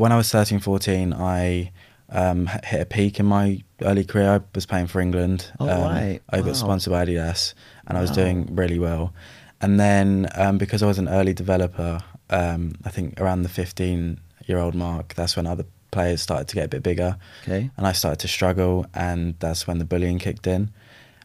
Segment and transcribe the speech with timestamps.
[0.00, 1.70] when I was 13, 14, I
[2.08, 4.30] um, hit a peak in my early career.
[4.36, 5.50] I was playing for England.
[5.60, 6.20] Oh, um, right.
[6.30, 6.46] I Wow.
[6.46, 7.54] got sponsored by Adidas,
[7.86, 8.16] and I was Wow.
[8.16, 9.12] doing really well.
[9.60, 12.00] And then um, because I was an early developer,
[12.30, 16.54] um, I think around the 15 year old mark, that's when other players started to
[16.56, 17.70] get a bit bigger, Okay.
[17.76, 20.70] and I started to struggle, and that's when the bullying kicked in.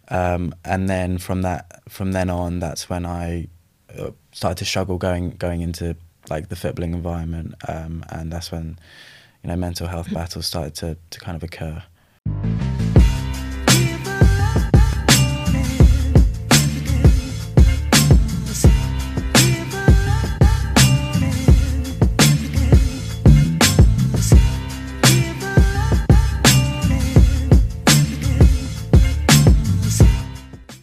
[0.10, 3.48] Um, and then from that, from then on, that's when I
[3.98, 5.96] uh, started to struggle going going into
[6.30, 8.80] like the footballing environment, um, and that's when
[9.44, 11.84] you know mental health battles started to to kind of occur.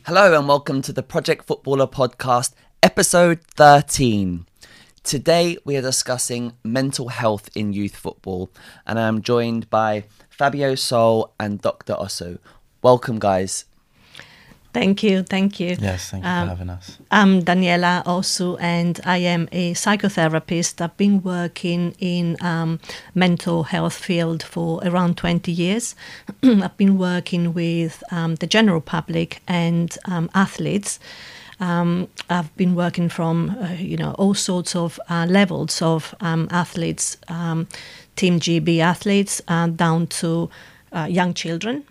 [0.04, 4.44] Hello and welcome to the Project Footballer podcast, episode 13.
[5.04, 8.50] Today we are discussing mental health in youth football,
[8.86, 11.94] and I'm joined by Fabio Sole and Dr.
[11.94, 12.38] Osu.
[12.82, 13.64] Welcome, guys.
[14.72, 15.76] Thank you, thank you.
[15.78, 16.98] Yes, thank you Um, for having us.
[17.10, 20.80] I'm Daniela Osu, and I am a psychotherapist.
[20.80, 22.78] I've been working in um,
[23.14, 25.94] mental health field for around 20 years.
[26.44, 30.98] I've been working with um, the general public and um, athletes.
[31.62, 36.48] Um, I've been working from uh, you know all sorts of uh, levels of um,
[36.50, 37.68] athletes, um,
[38.16, 40.50] Team GB athletes, uh, down to
[40.92, 41.84] uh, young children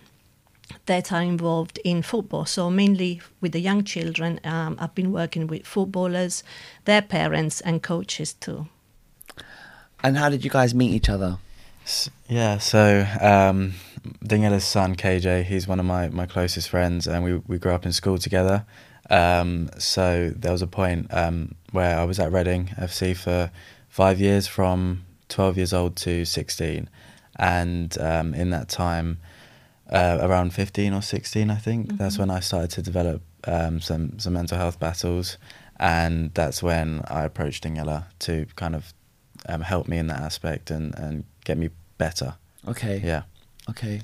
[0.88, 2.46] that are involved in football.
[2.46, 6.44] So mainly with the young children, um, I've been working with footballers,
[6.84, 8.68] their parents, and coaches too.
[10.04, 11.38] And how did you guys meet each other?
[12.28, 13.74] Yeah, so um,
[14.24, 17.86] Daniela's son KJ, he's one of my, my closest friends, and we we grew up
[17.86, 18.66] in school together.
[19.10, 23.52] Um, so there was a point um, where I was at Reading FC for
[23.90, 26.90] five years, from 12 years old to 16,
[27.38, 29.20] and um, in that time,
[29.92, 34.20] uh, around 15 or 16, I think that's when I started to develop um, some
[34.20, 35.38] some mental health battles,
[35.80, 38.94] and that's when I approached Daniela to kind of
[39.50, 42.36] um, help me in that aspect and, and get me better.
[42.68, 43.02] Okay.
[43.04, 43.24] Yeah.
[43.70, 44.02] Okay.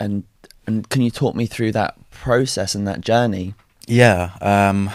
[0.00, 0.24] And
[0.66, 3.54] and can you talk me through that process and that journey?
[3.86, 4.30] Yeah.
[4.40, 4.90] Um,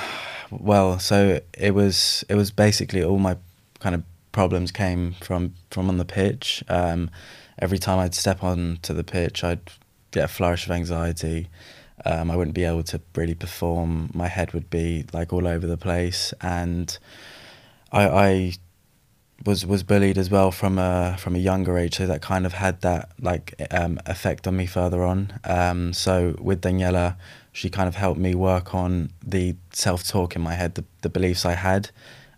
[0.49, 3.37] well, so it was it was basically all my
[3.79, 6.63] kind of problems came from from on the pitch.
[6.69, 7.09] Um,
[7.59, 9.71] every time I'd step on to the pitch, I'd
[10.11, 11.49] get a flourish of anxiety.
[12.05, 14.11] Um, I wouldn't be able to really perform.
[14.13, 16.97] My head would be like all over the place, and
[17.91, 18.53] I, I
[19.45, 22.53] was was bullied as well from a from a younger age, so that kind of
[22.53, 25.39] had that like um, effect on me further on.
[25.43, 27.15] Um, so with Daniela,
[27.57, 31.09] she kind of helped me work on the self talk in my head, the, the
[31.09, 31.90] beliefs I had,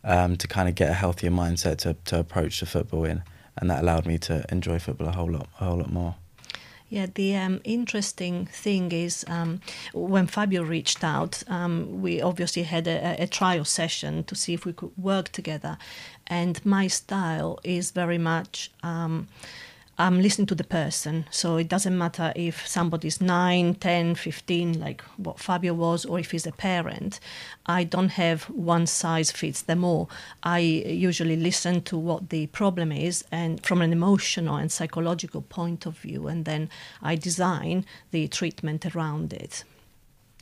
[0.06, 3.24] um, to kind of get a healthier mindset to to approach the football in,
[3.57, 6.16] and that allowed me to enjoy football a whole lot a whole lot more.
[6.88, 9.59] Yeah, the um, interesting thing is um,
[9.94, 14.66] when Fabio reached out, um, we obviously had a, a trial session to see if
[14.66, 15.78] we could work together.
[16.25, 19.28] And my style is very much um,
[19.99, 21.25] I'm listening to the person.
[21.29, 26.31] So it doesn't matter if somebody's 9, 10, 15, like what Fabio was, or if
[26.31, 27.19] he's a parent.
[27.65, 30.09] I don't have one size fits them all.
[30.41, 35.85] I usually listen to what the problem is and from an emotional and psychological point
[35.85, 36.69] of view, and then
[37.01, 39.65] I design the treatment around it.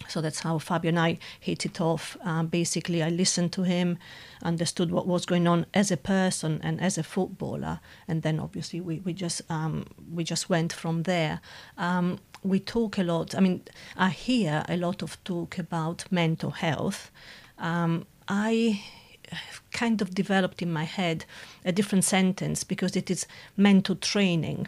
[0.08, 2.18] So that's how Fabio and I hit it off.
[2.24, 3.97] Um, basically, I listened to him,
[4.44, 8.80] understood what was going on as a person and as a footballer, and then obviously
[8.80, 11.41] we, we just um, we just went from there.
[11.78, 13.35] Um, we talk a lot.
[13.35, 13.63] I mean,
[13.97, 17.12] I hear a lot of talk about mental health.
[17.58, 18.81] Um, I
[19.72, 21.25] kind of developed in my head
[21.66, 23.28] a different sentence because it is
[23.58, 24.68] mental training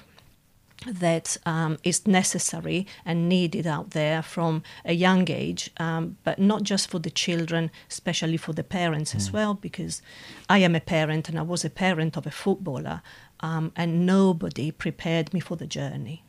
[0.88, 6.64] that um, is necessary and needed out there from a young age, um, but not
[6.64, 10.02] just for the children, especially for the parents as well, because
[10.48, 13.02] I am a parent and I was a parent of a footballer.
[13.42, 16.24] Um, and nobody prepared me for the journey.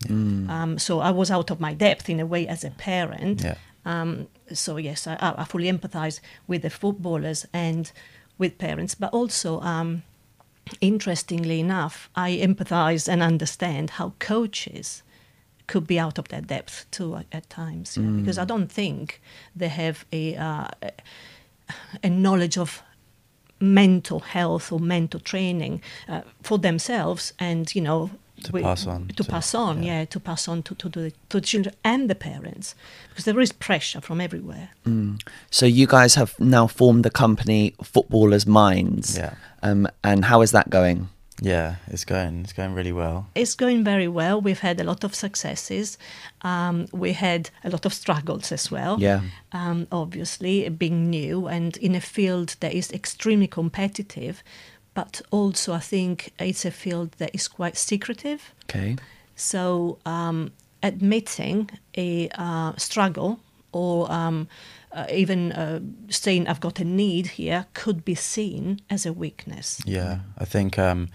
[0.49, 3.43] Um, so I was out of my depth in a way as a parent.
[3.43, 3.57] Yeah.
[3.85, 7.91] Um, so yes, I, I fully empathize with the footballers and
[8.39, 10.05] with parents, but also um,
[10.81, 15.03] interestingly enough, I empathize and understand how coaches
[15.67, 19.21] could be out of their depth too at, at times, yeah, because I don't think
[19.55, 20.69] they have a uh,
[22.03, 22.83] a knowledge of
[23.61, 28.11] mental health or mental training uh, for themselves, and you know.
[28.45, 30.01] To pass on to, to- pass on, yeah.
[30.01, 32.75] yeah, to pass on to, to, the, to the children and the parents,
[33.09, 34.71] because there is pressure from everywhere.
[35.51, 39.17] So you guys have now formed the company Footballers Minds.
[39.17, 39.35] Yeah.
[39.63, 41.09] Um, and how is that going?
[41.43, 43.29] Yeah, it's going it's going really well.
[43.35, 44.41] It's going very well.
[44.41, 45.97] We've had a lot of successes.
[46.43, 49.01] Um, we had a lot of struggles as well.
[49.01, 49.23] Yeah.
[49.53, 54.43] Um, obviously, being new and in a field that is extremely competitive,
[54.95, 58.53] but also I think it's a field that is quite secretive.
[58.65, 58.97] Okay.
[59.37, 60.53] So um,
[60.83, 63.41] admitting a uh, struggle
[63.73, 64.49] or um,
[64.93, 69.81] uh, even uh, saying I've got a need here could be seen as a weakness.
[69.87, 71.09] Yeah, I think um,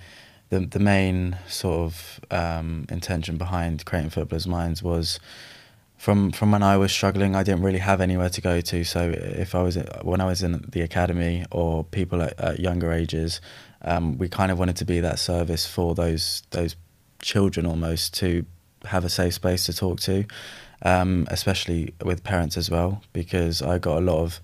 [0.50, 5.20] the the main sort of um, intention behind creating Footballers Minds was
[5.98, 8.84] from from when I was struggling, I didn't really have anywhere to go to.
[8.84, 12.92] So if I was when I was in the academy or people at, at younger
[12.92, 13.42] ages,
[13.82, 16.76] um, we kind of wanted to be that service for those those
[17.22, 18.46] children almost to
[18.86, 20.26] have a safe space to talk to,
[20.84, 24.40] um, especially with parents as well, because I got a lot of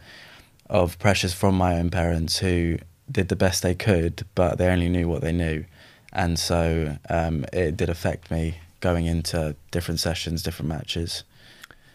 [0.69, 2.77] of pressures from my own parents who
[3.11, 5.65] did the best they could, but they only knew what they knew,
[6.13, 11.23] and so um, it did affect me going into different sessions, different matches.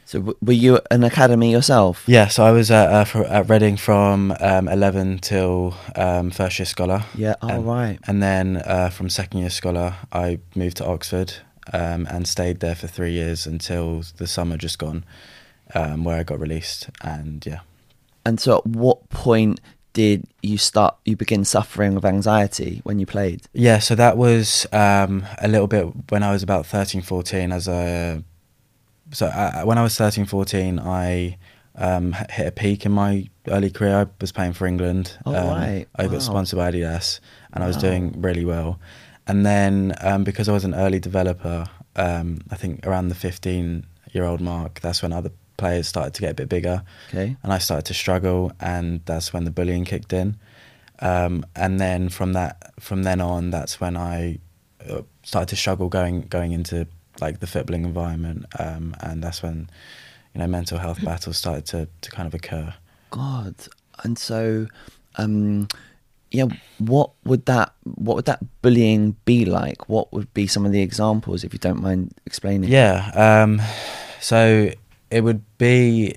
[0.06, 2.04] So w- were you an academy yourself?
[2.06, 6.60] Yeah, so I was at, uh, for, at Reading from um, 11 till um, first
[6.60, 7.02] year scholar.
[7.16, 7.34] Yeah.
[7.42, 7.98] Oh, and, right.
[8.06, 11.34] And then uh, from second year scholar, I moved to Oxford
[11.72, 15.04] um, and stayed there for three years until the summer just gone,
[15.74, 16.88] um, where I got released.
[17.02, 17.60] And yeah.
[18.24, 19.60] And so, at what point
[19.92, 20.96] did you start?
[21.04, 23.42] You begin suffering of anxiety when you played?
[23.52, 27.50] Yeah, so that was um, a little bit when I was about 13, 14.
[27.50, 28.22] As a
[29.12, 31.38] so I, when I was 13, 14, I
[31.76, 33.96] um, hit a peak in my early career.
[34.00, 35.16] I was playing for England.
[35.26, 35.86] Oh, um, right.
[35.96, 36.12] I Wow.
[36.12, 37.20] got sponsored by Adidas,
[37.52, 38.78] and I was doing really well.
[39.26, 41.66] And then um, because I was an early developer,
[41.96, 46.20] um, I think around the 15 year old mark, that's when other players started to
[46.20, 47.34] get a bit bigger Okay.
[47.42, 50.36] and I started to struggle, and that's when the bullying kicked in.
[51.00, 54.38] Um, and then from that, from then on, that's when I
[54.88, 56.86] uh, started to struggle going going into
[57.20, 59.68] like the footballing environment, um, and that's when
[60.34, 62.74] you know mental health battles started to to kind of occur.
[63.10, 63.54] God.
[64.04, 64.66] And so,
[65.16, 65.68] um,
[66.30, 66.46] yeah,
[66.78, 69.88] what would that what would that bullying be like?
[69.88, 72.70] What would be some of the examples, if you don't mind explaining?
[72.70, 73.10] Yeah.
[73.14, 73.62] Um,
[74.20, 74.70] so
[75.10, 76.16] it would be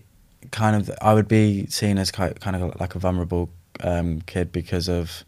[0.51, 3.49] kind of I would be seen as quite, kind of like a vulnerable
[3.81, 5.23] um, kid because of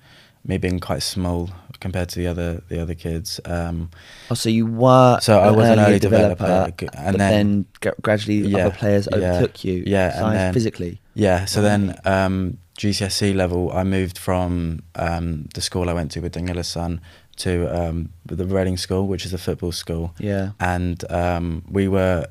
[0.46, 1.50] me being quite small
[1.80, 3.40] compared to the other the other kids.
[3.46, 3.90] Um,
[4.30, 7.96] Oh, so you were So I was an early early developer, and then- then, gra-
[8.02, 9.84] gradually Yeah, other players yeah, overtook you.
[9.86, 11.00] yeah, and then- physically.
[11.14, 16.22] Yeah, so then um, GCSE level, I moved from um, the school I went to
[16.22, 17.02] with Daniela's son
[17.38, 20.52] to um, the Reading School, which is a football school, Yeah.
[20.60, 22.28] and um, we were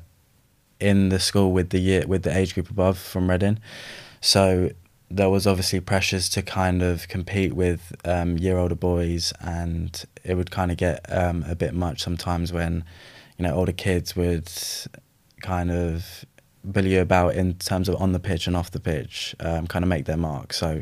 [0.79, 3.59] in the school with the year with the age group above from Reading,
[4.19, 4.69] so
[5.11, 10.35] there was obviously pressures to kind of compete with um, year older boys, and it
[10.35, 12.83] would kind of get um, a bit much sometimes when
[13.37, 14.51] you know older kids would
[15.41, 16.25] kind of
[16.63, 19.83] bully you about in terms of on the pitch and off the pitch, um, kind
[19.83, 20.53] of make their mark.
[20.53, 20.81] So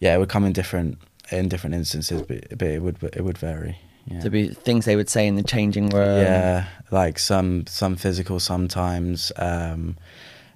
[0.00, 0.98] yeah, it would come in different
[1.30, 3.78] in different instances, but, but it would it would vary.
[4.06, 4.20] Yeah.
[4.20, 6.20] To be things they would say in the changing room.
[6.20, 9.32] yeah, like some some physical sometimes.
[9.36, 9.96] Um,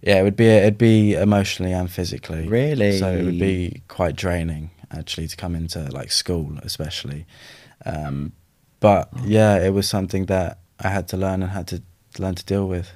[0.03, 2.49] yeah, it would be it'd be emotionally and physically.
[2.49, 2.99] Really?
[2.99, 7.27] So it would be quite draining actually to come into like school, especially.
[7.85, 8.33] Um,
[8.81, 11.83] but yeah, it was something that I had to learn and had to
[12.19, 12.91] learn to deal with.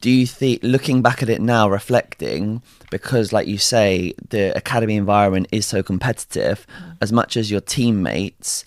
[0.00, 4.96] do you think looking back at it now reflecting because like you say the academy
[4.96, 6.66] environment is so competitive
[7.00, 8.64] as much as your teammates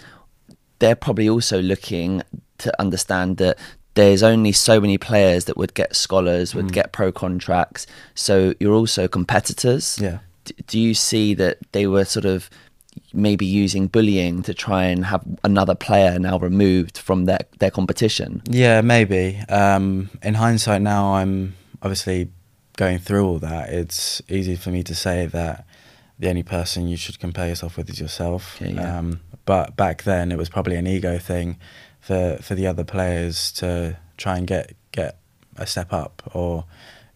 [0.79, 2.21] they're probably also looking
[2.57, 3.57] to understand that
[3.95, 7.85] there's only so many players that would get scholars would get pro contracts
[8.15, 10.19] so you're also competitors Yeah.
[10.45, 12.49] D- do you see that they were sort of
[13.13, 18.41] maybe using bullying to try and have another player now removed from their their competition
[18.49, 19.37] Yeah, maybe.
[19.49, 22.29] Um, in hindsight, now I'm obviously
[22.77, 23.69] going through all that.
[23.69, 25.65] It's easy for me to say that
[26.19, 28.59] the only person you should compare yourself with is yourself.
[28.61, 28.97] Okay, yeah.
[28.99, 31.57] um, but back then, it was probably an ego thing
[32.03, 35.17] for for the other players to try and get get
[35.55, 36.65] a step up or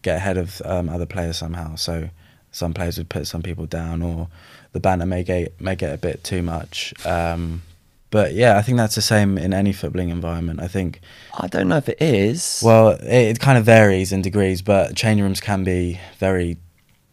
[0.02, 1.74] get ahead of um, other players somehow.
[1.74, 2.10] So
[2.50, 4.28] some players would put some people down, or
[4.72, 6.94] the banter may get may get a bit too much.
[7.06, 7.62] Um,
[8.10, 10.60] but yeah, I think that's the same in any footballing environment.
[10.62, 11.00] I think
[11.38, 14.96] i don't know if it is well, it, it kind of varies in degrees, but
[14.96, 16.56] changing rooms can be very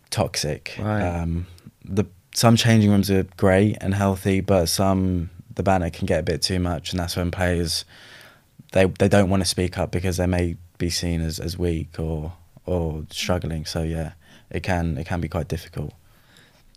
[0.10, 0.76] toxic.
[0.80, 1.04] Right.
[1.04, 1.48] Um,
[1.84, 6.24] the some changing rooms are great and healthy, but some the banner can get a
[6.24, 7.86] bit too much, and that's when players
[8.72, 12.00] they they don't want to speak up because they may be seen as, as weak
[12.00, 12.34] or
[12.66, 13.66] or struggling.
[13.66, 14.14] So yeah,
[14.50, 15.94] it can it can be quite difficult.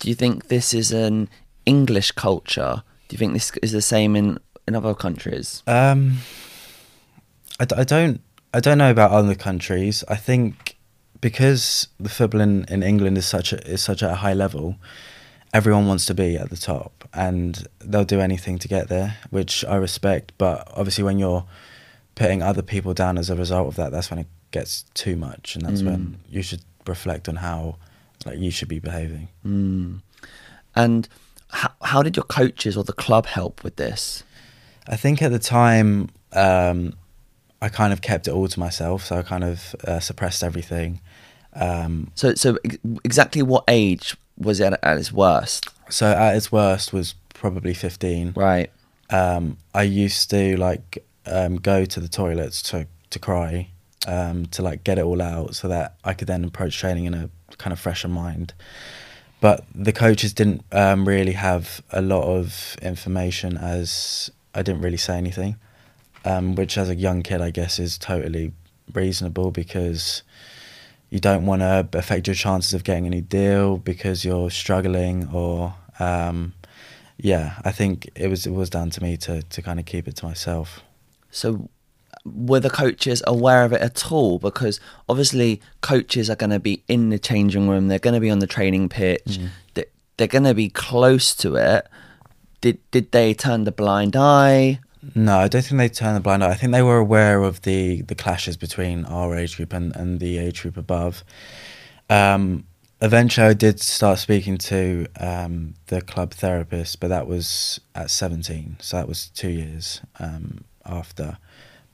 [0.00, 1.28] Do you think this is an
[1.66, 5.62] English culture Do you think this is the same in in other countries?
[5.66, 6.18] Um,
[7.58, 8.20] I, I don't
[8.52, 10.04] I don't know about other countries.
[10.08, 10.76] I think
[11.20, 14.76] because the football in, in England is such a, is such at a high level,
[15.52, 19.64] everyone wants to be at the top, and they'll do anything to get there, which
[19.64, 20.32] I respect.
[20.38, 21.44] But obviously, when you're
[22.14, 25.54] putting other people down as a result of that, that's when it gets too much,
[25.54, 27.76] and that's when you should reflect on how
[28.26, 29.28] like you should be behaving.
[29.46, 30.00] Mm.
[30.74, 31.08] And
[31.50, 34.24] how, how did your coaches or the club help with this?
[34.86, 36.94] I think at the time, um,
[37.60, 41.00] I kind of kept it all to myself, so I kind of uh, suppressed everything.
[41.54, 45.68] Um, So, so ex- exactly what age was it at its worst?
[45.90, 48.34] so at its worst was probably 15.
[48.36, 48.70] Right.
[49.10, 53.70] Um, I used to like um, go to the toilets to to cry,
[54.06, 57.14] um, to like get it all out, so that I could then approach training in
[57.14, 58.52] a kind of fresher mind.
[59.40, 64.98] But the coaches didn't um, really have a lot of information, as I didn't really
[64.98, 65.56] say anything,
[66.24, 68.52] um, which as a young kid, I guess, is totally
[68.92, 70.22] reasonable because
[71.10, 75.74] you don't want to affect your chances of getting any deal because you're struggling or
[75.98, 76.52] um,
[77.16, 80.06] yeah i think it was it was down to me to to kind of keep
[80.08, 80.80] it to myself
[81.30, 81.68] So,
[82.24, 84.38] were the coaches aware of it at all?
[84.38, 87.88] Because obviously, coaches are going to be in the changing room.
[87.88, 89.38] They're going to be on the training pitch.
[89.74, 89.84] They,
[90.16, 91.86] they're going to be close to it.
[92.60, 94.80] Did did they turn the blind eye?
[95.14, 96.50] No i don't think they turned a blind eye.
[96.50, 100.20] I think they were aware of the the clashes between our age group and and
[100.20, 101.24] the age group above.
[102.10, 102.64] Um
[103.00, 108.76] eventually i did start speaking to um the club therapist but that was at 17
[108.80, 111.38] so that was two years um after.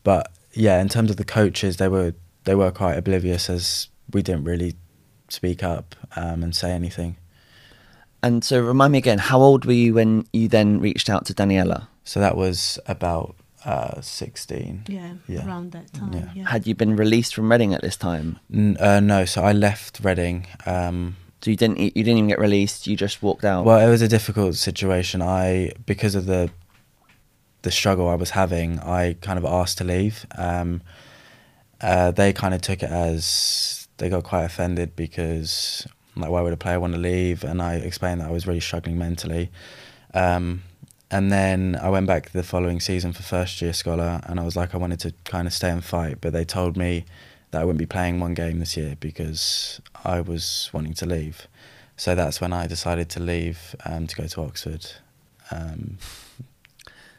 [0.03, 4.23] But yeah in terms of the coaches they were they were quite oblivious as we
[4.23, 4.75] didn't really
[5.29, 7.17] speak up um, and say anything.
[8.23, 11.35] And so, remind me again, how old were you when you then reached out to
[11.35, 11.89] Daniela?
[12.05, 13.35] So that was about
[13.65, 15.47] uh 16 Yeah, Yeah.
[15.47, 16.13] around that time.
[16.13, 16.29] Yeah.
[16.35, 16.49] Yeah.
[16.51, 18.39] Had you been released from Reading at this time?
[18.53, 22.39] N- uh, no so i left reading um So you didn't you didn't even get
[22.39, 22.87] released.
[22.87, 23.65] You just walked out.
[23.67, 25.21] Well, it was a difficult situation.
[25.23, 26.51] I because of the
[27.63, 30.27] the struggle I was having, I kind of asked to leave.
[30.37, 30.81] Um,
[31.81, 36.53] uh, they kind of took it as they got quite offended because like why would
[36.53, 37.45] a player want to leave?
[37.45, 39.51] And I explained that I was really struggling mentally.
[40.15, 40.63] Um,
[41.14, 44.56] and then I went back the following season for first year scholar, and I was
[44.56, 47.04] like I wanted to kind of stay and fight, but they told me
[47.52, 51.47] that I wouldn't be playing one game this year because I was wanting to leave.
[51.97, 54.90] So that's when I decided to leave um, to go to Oxford.
[55.52, 55.99] Um,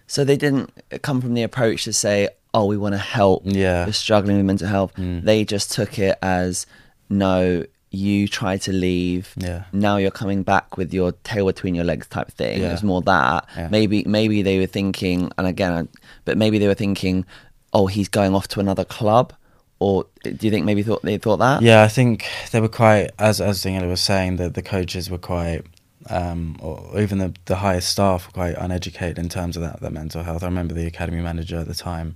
[0.07, 0.71] so they didn't
[1.01, 3.89] come from the approach to say, "Oh, we want to help." Yeah.
[3.91, 4.93] Struggling with mental health.
[4.95, 5.23] Mm.
[5.23, 6.65] They just took it as,
[7.09, 7.63] "No,
[7.95, 9.33] you tried to leave.
[9.37, 9.63] Yeah.
[9.71, 12.69] Now you're coming back with your tail between your legs type thing." Yeah.
[12.69, 13.47] It was more that.
[13.55, 13.69] Yeah.
[13.69, 15.87] Maybe maybe they were thinking, and again,
[16.25, 17.25] but maybe they were thinking,
[17.73, 19.33] "Oh, he's going off to another club."
[19.79, 21.61] Or do you think maybe thought they thought that?
[21.61, 25.17] Yeah, I think they were quite, as as Daniela was saying, that the coaches were
[25.17, 25.63] quite,
[26.09, 29.91] um, or even the the highest staff were quite uneducated in terms of that that
[29.91, 30.43] mental health.
[30.43, 32.15] I remember the academy manager at the time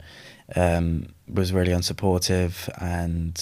[0.55, 3.41] um, was really unsupportive, and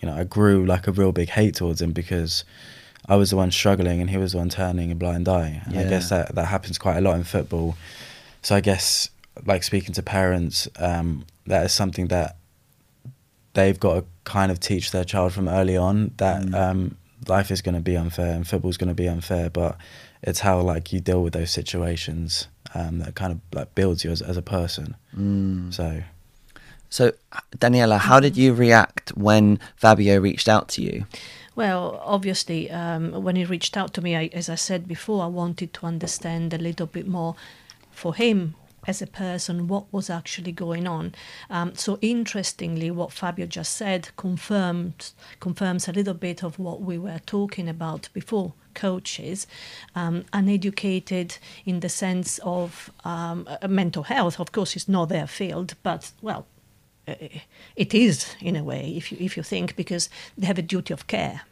[0.00, 2.44] you know I grew like a real big hate towards him because
[3.08, 5.62] I was the one struggling and he was the one turning a blind eye.
[5.66, 7.76] And I guess that that happens quite a lot in football.
[8.42, 9.10] So I guess
[9.44, 12.36] like speaking to parents, um, that is something that
[13.54, 16.54] they've got to kind of teach their child from early on that Mm.
[16.54, 16.96] um,
[17.28, 19.76] life is going to be unfair and football's going to be unfair, but
[20.22, 24.10] it's how like you deal with those situations um, that kind of like builds you
[24.10, 24.96] as, as a person.
[25.16, 25.72] Mm.
[25.72, 26.02] So
[26.88, 27.12] So,
[27.56, 31.06] Daniela, how did you react when Fabio reached out to you?
[31.54, 35.26] Well, obviously, um, when he reached out to me, I, as I said before, I
[35.26, 37.34] wanted to understand a little bit more
[37.90, 38.54] for him
[38.86, 41.14] as a person what was actually going on.
[41.50, 46.98] Um, so, interestingly, what Fabio just said confirms confirms a little bit of what we
[46.98, 48.52] were talking about before.
[48.74, 49.46] Coaches,
[49.94, 54.38] um, uneducated in the sense of um, mental health.
[54.38, 56.46] Of course, it's not their field, but well,
[57.76, 60.92] it is in a way if you if you think because they have a duty
[60.92, 61.42] of care.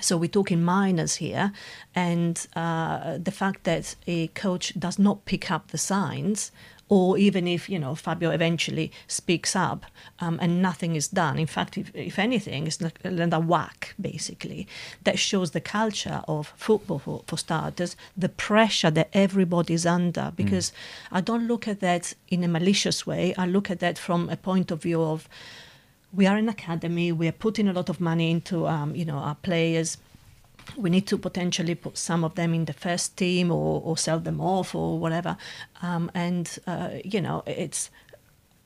[0.00, 1.52] So we're talking minors here,
[1.94, 6.52] and uh, the fact that a coach does not pick up the signs,
[6.88, 9.86] or even if you know Fabio eventually speaks up
[10.20, 11.38] um, and nothing is done.
[11.38, 14.66] In fact, if, if anything, it's like another whack basically.
[15.04, 20.32] That shows the culture of football for, for starters, the pressure that everybody's under.
[20.36, 20.72] Because
[21.10, 23.34] I don't look at that in a malicious way.
[23.36, 25.28] I look at that from a point of view of
[26.12, 27.12] we are an academy.
[27.12, 29.98] We are putting a lot of money into um, you know our players.
[30.76, 34.18] We need to potentially put some of them in the first team or, or sell
[34.20, 35.36] them off or whatever.
[35.82, 37.90] Um, and, uh, you know, it's,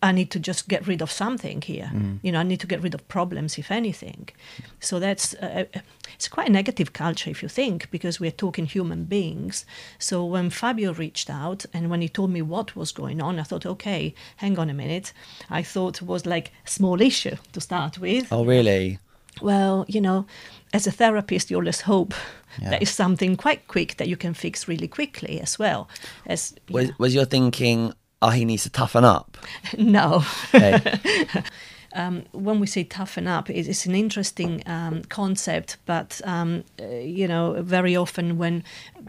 [0.02, 1.90] I need to just get rid of something here.
[2.22, 4.30] You know, I need to get rid of problems, if anything.
[4.78, 5.66] So that's, uh,
[6.14, 9.66] it's quite a negative culture if you think, because we're talking human beings.
[9.98, 13.42] So when Fabio reached out and when he told me what was going on, I
[13.42, 15.12] thought, okay, hang on a minute.
[15.50, 19.00] I thought it was like a small issue to start with Oh, really?
[19.42, 20.24] well, you know,
[20.72, 22.14] as a therapist, you always hope
[22.62, 22.70] Yeah.
[22.70, 25.88] there is something quite quick that you can fix really quickly as well.
[26.26, 26.92] As Was, yeah.
[26.98, 29.36] was your thinking, oh, he needs to toughen up?
[29.78, 30.22] no,
[30.54, 30.80] Okay.
[31.94, 36.86] um, when we say toughen up, it- it's an interesting um, concept, but um, uh,
[36.86, 38.62] you know, very often when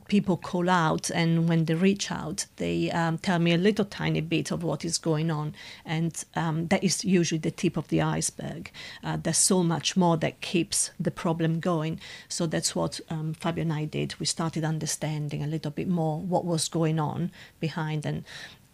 [0.08, 4.22] people call out and when they reach out, they um, tell me a little tiny
[4.22, 5.54] bit of what is going on,
[5.86, 8.72] and um, that is usually the tip of the iceberg.
[9.04, 12.00] Uh, there's so much more that keeps the problem going.
[12.30, 14.16] So that's what um, Fabio and I did.
[14.20, 18.24] We started understanding a little bit more what was going on behind, and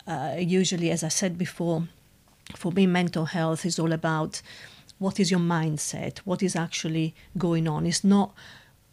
[0.08, 1.88] uh, usually, as I said before
[2.56, 4.42] for me, mental health is all about
[5.00, 7.86] what is your mindset, what is actually going on.
[7.86, 8.34] It's not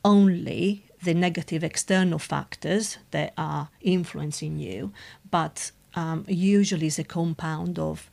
[0.04, 4.92] only the negative external factors that are influencing you,
[5.30, 8.10] but um, usually it's a compound of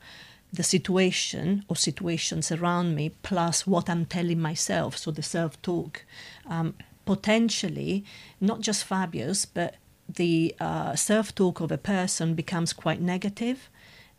[0.52, 6.04] the situation or situations around me plus what I'm telling myself, so the self talk.
[6.46, 8.04] Um, potentially,
[8.40, 9.76] not just Fabio's, but
[10.08, 13.70] the uh, self talk of a person becomes quite negative.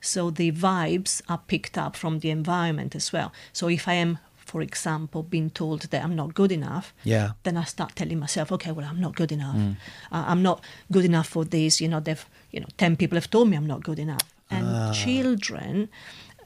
[0.06, 3.32] So the vibes are picked up from the environment as well.
[3.54, 7.32] So if I am, for example, being told that I'm not good enough, Yeah.
[7.44, 9.56] then I start telling myself, okay, well, I'm not good enough.
[10.12, 11.80] Uh, I'm not good enough for this.
[11.82, 14.28] You know, they've, you know, ten people have told me I'm not good enough.
[14.52, 15.88] And children,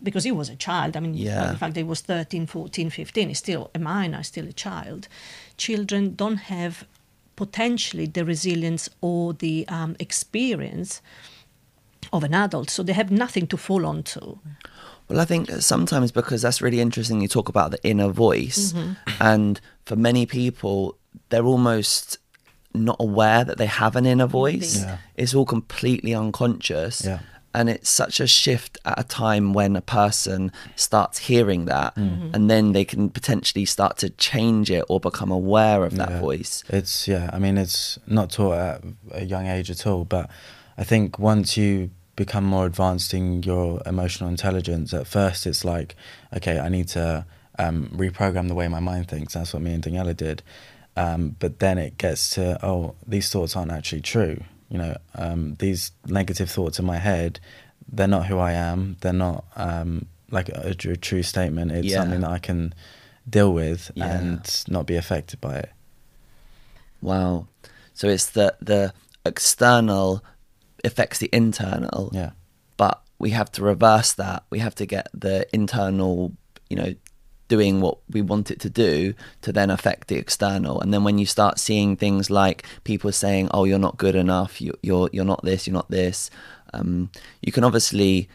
[0.03, 1.49] because he was a child, I mean, Yeah.
[1.51, 5.07] in fact, he was 13, 14, 15, he's still a minor, still a child.
[5.57, 6.85] Children don't have
[7.35, 11.01] potentially the resilience or the um, experience
[12.11, 14.37] of an adult, so they have nothing to fall onto.
[15.07, 18.93] Well, I think sometimes because that's really interesting, you talk about the inner voice, mm-hmm.
[19.21, 20.97] and for many people,
[21.29, 22.17] they're almost
[22.73, 24.81] not aware that they have an inner voice.
[24.81, 24.97] Yeah.
[25.15, 27.03] It's all completely unconscious.
[27.05, 27.19] Yeah.
[27.53, 32.03] And it's such a shift at a time when a person starts hearing that, mm.
[32.03, 32.35] mm-hmm.
[32.35, 36.19] and then they can potentially start to change it or become aware of that Yeah.
[36.19, 36.63] voice.
[36.69, 37.31] It's yeah.
[37.33, 40.05] I mean, it's not taught at a young age at all.
[40.05, 40.29] But
[40.77, 45.95] I think once you become more advanced in your emotional intelligence, at first it's like,
[46.35, 47.25] okay, I need to
[47.57, 49.33] um, reprogram the way my mind thinks.
[49.35, 50.43] That's what me and Daniela did.
[50.97, 54.43] Um, but then it gets to, oh, these thoughts aren't actually true.
[54.69, 57.39] You know, um, these negative thoughts in my head,
[57.89, 58.97] they're not who I am.
[58.99, 61.71] They're not um, like a, tr- true statement.
[61.71, 61.99] It's Yeah.
[61.99, 62.73] something that I can
[63.29, 64.17] deal with Yeah.
[64.17, 65.69] and not be affected by it.
[67.01, 67.47] Wow.
[67.93, 68.93] So it's the the
[69.25, 70.23] external
[70.83, 72.09] affects the internal.
[72.13, 72.31] Yeah.
[72.77, 74.43] But we have to reverse that.
[74.49, 76.33] We have to get the internal,
[76.69, 76.93] you know,
[77.47, 80.81] doing what we want it to do to then affect the external.
[80.81, 84.61] And then when you start seeing things like people saying, "Oh, you're not good enough.
[84.61, 85.65] You, you're you're not this.
[85.65, 86.29] You're not this,"
[86.73, 87.09] um,
[87.41, 88.27] you can obviously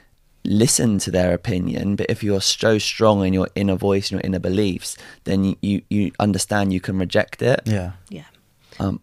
[0.44, 1.94] listen to their opinion.
[1.94, 5.57] But if you're so strong in your inner voice and your inner beliefs, then you
[5.61, 7.61] you, you understand you can reject it.
[7.66, 7.92] Yeah.
[8.09, 8.24] Yeah,
[8.81, 9.00] Um, is-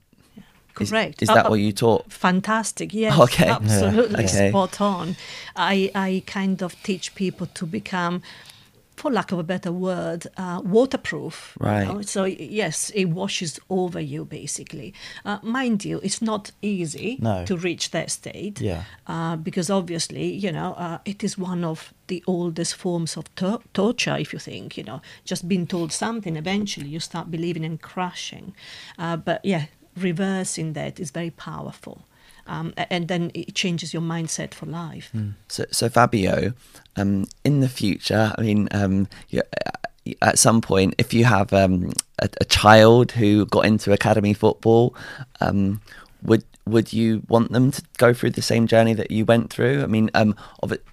[0.87, 1.21] correct.
[1.21, 2.11] Is, Uh, that uh, what you taught?
[2.11, 3.45] Fantastic, yes, Okay.
[3.47, 3.55] Yeah.
[3.55, 4.49] absolutely Okay.
[4.49, 5.15] spot on.
[5.55, 8.21] I, I kind of teach people to become,
[8.95, 11.55] for lack of a better word, uh, waterproof.
[11.59, 11.87] you Right.
[11.87, 12.01] know.
[12.01, 14.93] So yes, it washes over you basically.
[15.23, 17.45] Uh, mind you, it's not easy No.
[17.45, 18.59] to reach that state.
[18.61, 18.83] Yeah.
[19.07, 23.61] Uh, because obviously, you know, uh, it is one of the oldest forms of tor-
[23.73, 24.17] torture.
[24.19, 28.53] If you think, you know, just being told something, eventually you start believing and crashing.
[28.97, 29.65] Uh, but yeah,
[29.97, 32.06] reversing that is very powerful.
[32.47, 35.12] Um, and then it changes your mindset for life.
[35.49, 36.54] So, so Fabio,
[36.95, 39.41] um, in the future, I mean, um, uh,
[40.23, 44.95] at some point, if you have um, a, a child who got into academy football,
[45.41, 45.82] um,
[46.23, 49.84] would would you want them to go through the same journey that you went through?
[49.84, 50.84] I mean, um, of it,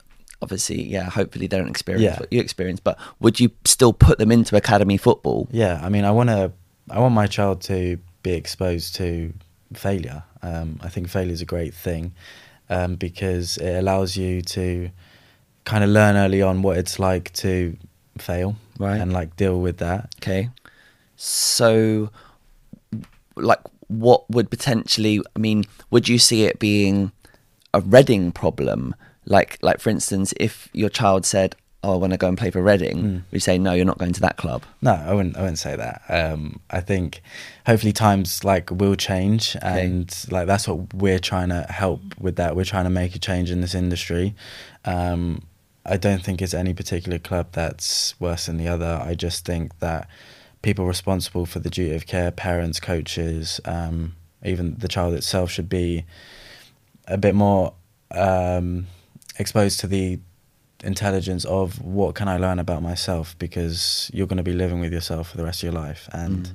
[0.42, 1.08] obviously, yeah.
[1.10, 2.18] Hopefully, they don't experience Yeah.
[2.18, 5.48] what you experienced, but would you still put them into academy football?
[5.50, 6.52] Yeah, I mean, I want to,
[6.90, 9.32] I want my child to be exposed to
[9.72, 10.22] failure.
[10.42, 12.04] Um, I think failure is a great thing
[12.68, 14.90] um, because it allows you to
[15.64, 17.76] kind of learn early on what it's like to
[18.18, 19.00] fail, Right.
[19.00, 20.00] and like deal with that.
[20.18, 20.50] Okay.
[21.16, 22.10] So,
[23.36, 25.20] like, what would potentially?
[25.36, 27.12] I mean, would you see it being
[27.72, 28.94] a Reading problem?
[29.24, 32.50] Like, like for instance, if your child said, oh, I want to go and play
[32.50, 33.22] for Reading, Mm.
[33.30, 34.64] we say, no, you're not going to that club.
[34.82, 35.36] No, I wouldn't.
[35.36, 36.02] I wouldn't say that.
[36.08, 37.22] Um, I think
[37.64, 42.36] hopefully times like will change, and like that's what we're trying to help with.
[42.36, 44.34] That we're trying to make a change in this industry.
[44.84, 45.42] Um,
[45.84, 49.00] I don't think it's any particular club that's worse than the other.
[49.04, 50.08] I just think that
[50.62, 55.68] people responsible for the duty of care, parents, coaches, um, even the child itself, should
[55.68, 56.04] be
[57.06, 57.74] a bit more
[58.10, 58.88] um,
[59.38, 60.18] exposed to the
[60.84, 64.92] intelligence of what can I learn about myself because you're going to be living with
[64.92, 66.54] yourself for the rest of your life and Mm.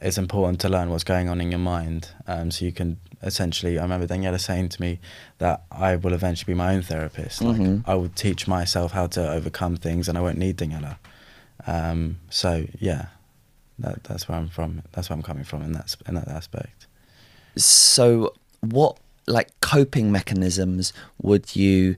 [0.00, 3.78] it's important to learn what's going on in your mind um, so you can essentially
[3.78, 4.98] I remember Daniela saying to me
[5.38, 7.82] that I will eventually be my own therapist like Mhm.
[7.86, 10.96] I will teach myself how to overcome things and I won't need Daniela
[11.66, 13.06] um, so yeah
[13.78, 16.86] that, that's where I'm from that's where I'm coming from in that in that aspect
[17.56, 21.96] So, what like coping mechanisms would you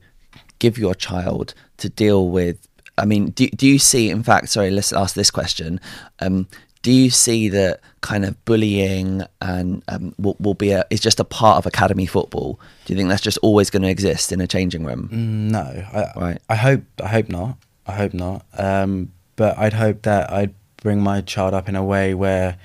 [0.59, 2.57] give your child to deal with?
[2.97, 4.11] I mean, do do you see?
[4.11, 5.81] In fact, sorry, let's ask this question.
[6.21, 6.47] Um,
[6.83, 11.19] do you see that kind of bullying and um, will, will be a is just
[11.21, 12.59] a part of academy football?
[12.85, 15.09] Do you think that's just always going to exist in a changing room?
[15.13, 15.61] Mm, No,
[15.93, 16.39] I, Right.
[16.49, 17.57] I hope I hope not.
[17.87, 18.45] I hope not.
[18.57, 22.57] Um, but I'd hope that I'd bring my child up in a way where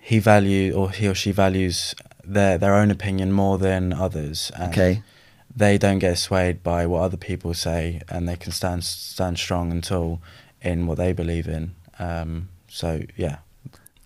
[0.00, 4.50] he value or he or she values their their own opinion more than others.
[4.56, 5.02] And Okay.
[5.56, 9.72] They don't get swayed by what other people say, and they can stand stand strong
[9.72, 10.20] and tall
[10.60, 11.74] in what they believe in.
[11.98, 13.38] Um, so yeah.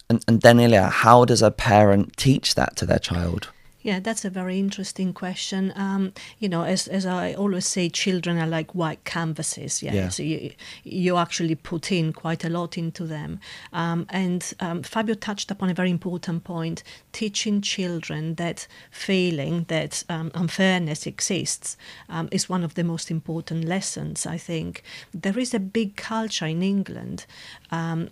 [0.09, 3.51] And, and Daniela, how does a parent teach that to their child?
[3.83, 5.73] Yeah, that's a very interesting question.
[5.75, 9.83] Um, you know, as, as I always say, children are like white canvases.
[9.83, 10.09] Yeah, Yeah.
[10.11, 10.53] so you
[10.85, 13.40] you actually put in quite a lot into them.
[13.73, 20.05] Um, and um, Fabio touched upon a very important point: teaching children that failing, that
[20.09, 21.77] um, unfairness exists,
[22.09, 24.27] um, is one of the most important lessons.
[24.27, 24.83] I think
[25.14, 27.25] there is a big culture in England.
[27.71, 28.09] Um,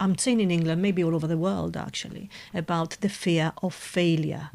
[0.00, 4.50] I'm saying in England, maybe all over the world actually, about the fear of failure.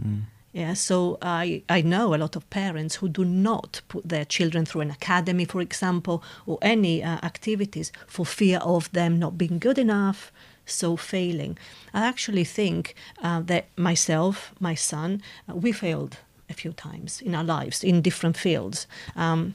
[0.58, 4.66] Yeah, so I, I know a lot of parents who do not put their children
[4.66, 9.60] through an academy, for example, or any uh, activities for fear of them not being
[9.60, 10.32] good enough,
[10.66, 11.60] so failing.
[11.94, 16.18] I actually think uh, that myself, my son, uh, we failed
[16.50, 18.88] a few times in our lives in different fields.
[19.16, 19.54] Um,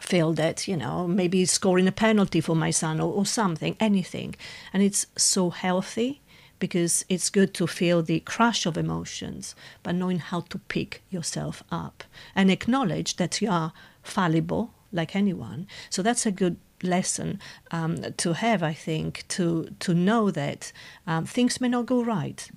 [0.00, 4.34] failed at, you know, maybe scoring a penalty for my son or, or something, anything.
[4.72, 6.22] And it's so healthy
[6.60, 11.64] because it's good to feel the crush of emotions, but knowing how to pick yourself
[11.72, 15.66] up and acknowledge that you are fallible like anyone.
[15.88, 20.72] So that's a good lesson um, to have, I think, to to know that
[21.06, 22.48] um, things may not go right.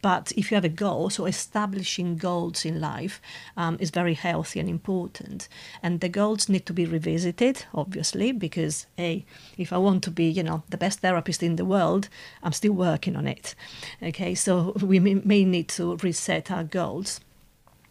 [0.00, 3.20] But if you have a goal, so establishing goals in life
[3.56, 5.48] um, is very healthy and important.
[5.82, 9.24] And the goals need to be revisited, obviously, because hey,
[9.56, 12.08] if I want to be, you know, the best therapist in the world,
[12.42, 13.54] I'm still working on it.
[14.02, 17.20] Okay, so we may need to reset our goals.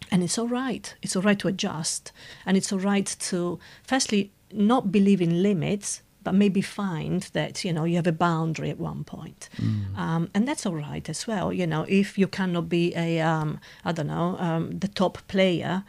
[0.09, 0.95] And it's all right.
[1.01, 2.13] It's all right to adjust.
[2.45, 7.71] And it's all right to, firstly, not believe in limits, but maybe find that, you
[7.71, 9.47] know, you have a boundary at one point.
[9.95, 11.53] Um, and that's all right as well.
[11.53, 15.85] You know, if you cannot be a, um, I don't know, um, the top player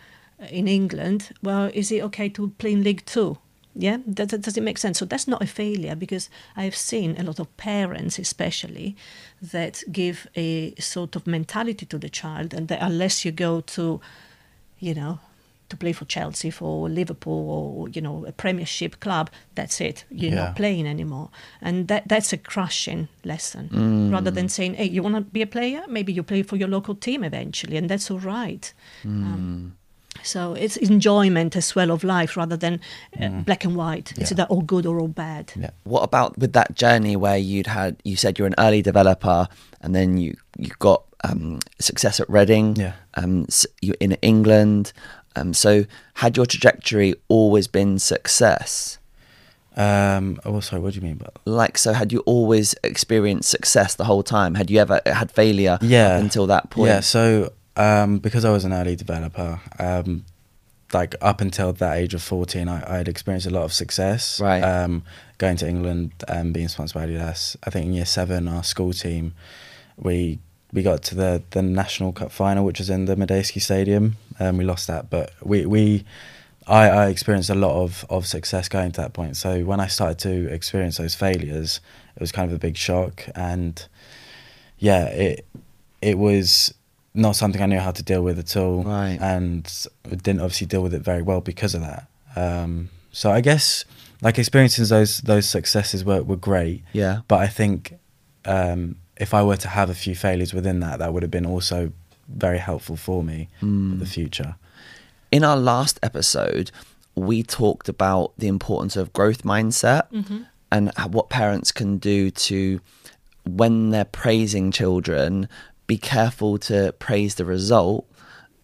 [0.49, 3.39] in England, well, is it okay to play in League Two?
[3.75, 5.01] Yeah, does, does it make sense?
[5.01, 8.95] So that's not a failure because I've seen a lot of parents, especially,
[9.43, 14.01] that give a sort of mentality to the child, and that unless you go to,
[14.79, 15.19] you know,
[15.69, 20.05] to play for Chelsea, for Liverpool, or you know, a Premiership club, that's it.
[20.11, 20.45] You're Yeah.
[20.47, 21.29] not playing anymore,
[21.61, 24.11] and that that's a crushing lesson.
[24.13, 25.83] Rather than saying, "Hey, you want to be a player?
[25.89, 28.73] Maybe you play for your local team eventually, and that's all right."
[29.05, 29.75] Um,
[30.23, 32.81] so it's enjoyment as well of life rather than
[33.21, 34.13] uh, black and white.
[34.17, 34.35] It's Yeah.
[34.35, 35.53] either all good or all bad.
[35.55, 35.71] Yeah.
[35.85, 39.47] What about with that journey where you'd had you said you're an early developer
[39.81, 42.93] and then you you got um, success at Reading, Yeah.
[43.15, 44.93] um, s- you in England.
[45.39, 48.99] Um, so had your trajectory always been success?
[49.77, 50.83] Um, oh, sorry.
[50.83, 51.17] What do you mean?
[51.17, 54.55] But Like so, had you always experienced success the whole time?
[54.55, 55.79] Had you ever had failure?
[55.81, 56.19] Yeah.
[56.19, 56.89] until that point.
[56.89, 60.25] Yeah, so um, because I was an early developer, um,
[60.93, 64.41] like up until that age of 14, I, I had experienced a lot of success.
[64.41, 64.63] Right.
[64.63, 65.05] Um,
[65.39, 67.55] going to England and being sponsored by Adidas.
[67.65, 69.35] I think in year seven, our school team,
[69.97, 70.41] we
[70.73, 74.17] we got to the, the National Cup final, which was in the Madejski Stadium.
[74.41, 76.05] Um, we lost that, but we, we
[76.67, 79.37] I, I experienced a lot of, of success going to that point.
[79.37, 81.81] So when I started to experience those failures,
[82.17, 83.27] it was kind of a big shock.
[83.35, 83.85] And
[84.79, 85.47] yeah, it
[86.01, 86.73] it was
[87.15, 89.19] not something I knew how to deal with at all, Right.
[89.21, 89.65] and
[90.09, 92.07] didn't obviously deal with it very well because of that.
[92.37, 93.85] Um, so I guess
[94.21, 96.83] like experiencing those those successes were were great.
[96.93, 97.21] Yeah.
[97.29, 97.99] But I think
[98.45, 101.47] um, if I were to have a few failures within that, that would have been
[101.47, 101.93] also
[102.29, 103.93] very helpful for me Hmm.
[103.93, 104.57] for the future.
[105.31, 106.71] In our last episode,
[107.15, 110.05] we talked about the importance of growth mindset
[110.71, 112.81] and what parents can do to,
[113.45, 115.49] when they're praising children,
[115.87, 118.07] be careful to praise the result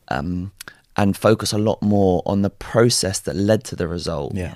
[0.08, 0.52] um,
[0.96, 4.34] and focus a lot more on the process that led to the result.
[4.34, 4.54] Yeah.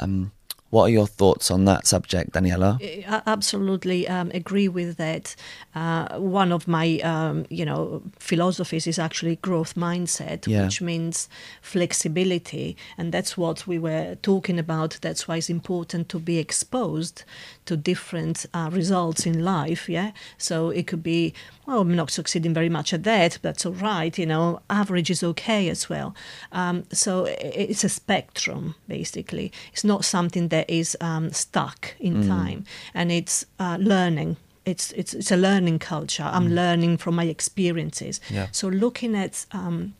[0.00, 0.32] Um,
[0.74, 2.72] what are your thoughts on that subject, Daniela?
[3.08, 5.36] I absolutely um, agree with that.
[5.72, 10.64] Uh, one of my, um, you know, philosophies is actually growth mindset, Yeah.
[10.64, 11.28] which means
[11.62, 14.98] flexibility, and that's what we were talking about.
[15.00, 17.22] That's why it's important to be exposed
[17.66, 19.88] to different uh, results in life.
[19.88, 21.34] Yeah, so it could be,
[21.66, 23.38] well, I'm not succeeding very much at that.
[23.42, 24.16] But that's all right.
[24.18, 26.14] You know, average is okay as well.
[26.52, 29.52] Um, so it's a spectrum basically.
[29.72, 34.36] It's not something that is um, stuck in time, and it's uh, learning.
[34.64, 36.22] It's, it's it's a learning culture.
[36.24, 38.20] I'm learning from my experiences.
[38.30, 38.48] Yeah.
[38.50, 39.94] So looking at um,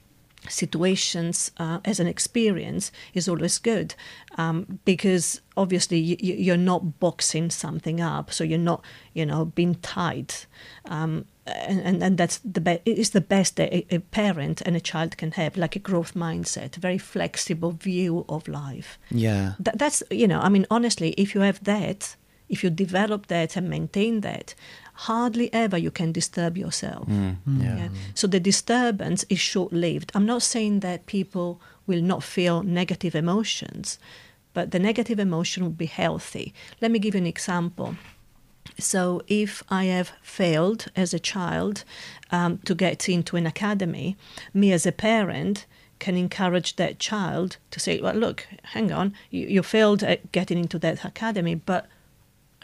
[0.48, 3.94] situations uh, as an experience is always good
[4.37, 9.74] um, because obviously you, you're not boxing something up, so you're not you know being
[9.76, 10.35] tied
[10.87, 14.62] Um, and, and, and that's the be- it is the best that a, a parent
[14.62, 18.98] and a child can have, like a growth mindset, very flexible view of life.
[19.11, 19.52] Yeah.
[19.59, 22.16] That, that's you know, I mean, honestly, if you have that,
[22.48, 24.54] if you develop that and maintain that,
[24.94, 27.09] hardly ever you can disturb yourself.
[27.09, 27.76] Mm, yeah.
[27.76, 27.88] Yeah.
[28.14, 30.12] So the disturbance is short lived.
[30.14, 33.98] I'm not saying that people will not feel negative emotions,
[34.52, 36.54] but the negative emotion will be healthy.
[36.80, 37.96] Let me give you an example.
[38.78, 41.85] So, if I have failed as a child
[42.30, 44.16] um, to get into an academy,
[44.54, 45.66] me as a parent
[45.98, 50.59] can encourage that child to say, Well, look, hang on, you, you failed at getting
[50.59, 51.87] into that academy, but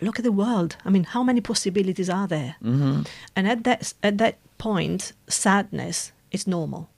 [0.00, 0.76] look at the world.
[0.84, 2.56] I mean, how many possibilities are there?
[2.62, 3.02] Mm-hmm.
[3.36, 6.88] And at that at that point, sadness is normal.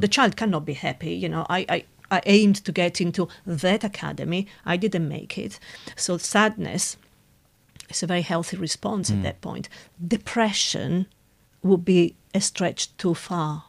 [0.00, 1.12] The child cannot be happy.
[1.12, 4.48] You know, I, I I aimed to get into that academy.
[4.66, 5.60] I didn't make it.
[5.94, 6.96] So sadness
[7.88, 9.68] is a very healthy response at that point.
[10.04, 11.06] Depression
[11.62, 13.64] would be a stretch too far.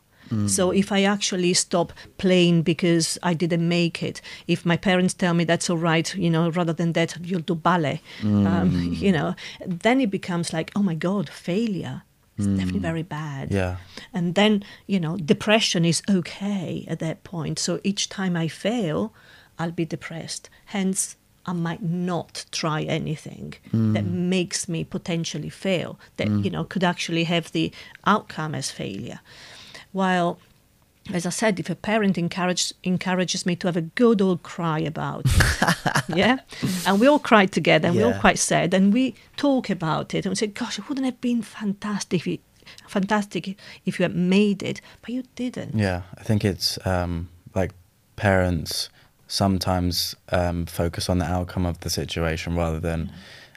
[0.48, 5.34] So if I actually stop playing because I didn't make it, if my parents tell
[5.34, 8.46] me that's all right, you know, rather than that you'll do ballet, mm.
[8.46, 12.04] um, you know, then it becomes like, oh my God, failure
[12.38, 12.58] is mm.
[12.58, 13.52] definitely very bad.
[13.52, 13.78] Yeah.
[14.14, 17.60] And then, you know, depression is okay at that point.
[17.60, 19.14] So each time I fail,
[19.58, 20.50] I'll be depressed.
[20.66, 21.16] Hence,
[21.46, 23.94] I might not try anything mm.
[23.94, 27.72] that makes me potentially fail, that, you know, could actually have the
[28.06, 29.20] outcome as failure.
[29.92, 30.40] While,
[31.14, 34.80] as I said, if a parent encourage, encourages me to have a good old cry
[34.80, 35.76] about it,
[36.16, 36.40] yeah,
[36.86, 40.26] and we all cry together, and we're all quite sad, and we talk about it,
[40.26, 42.38] and we say, "Gosh, it wouldn't have been fantastic if you,
[42.88, 47.72] fantastic if you had made it, but you didn't." Yeah, I think it's um, like
[48.16, 48.90] parents
[49.30, 53.12] sometimes um, focus on the outcome of the situation rather than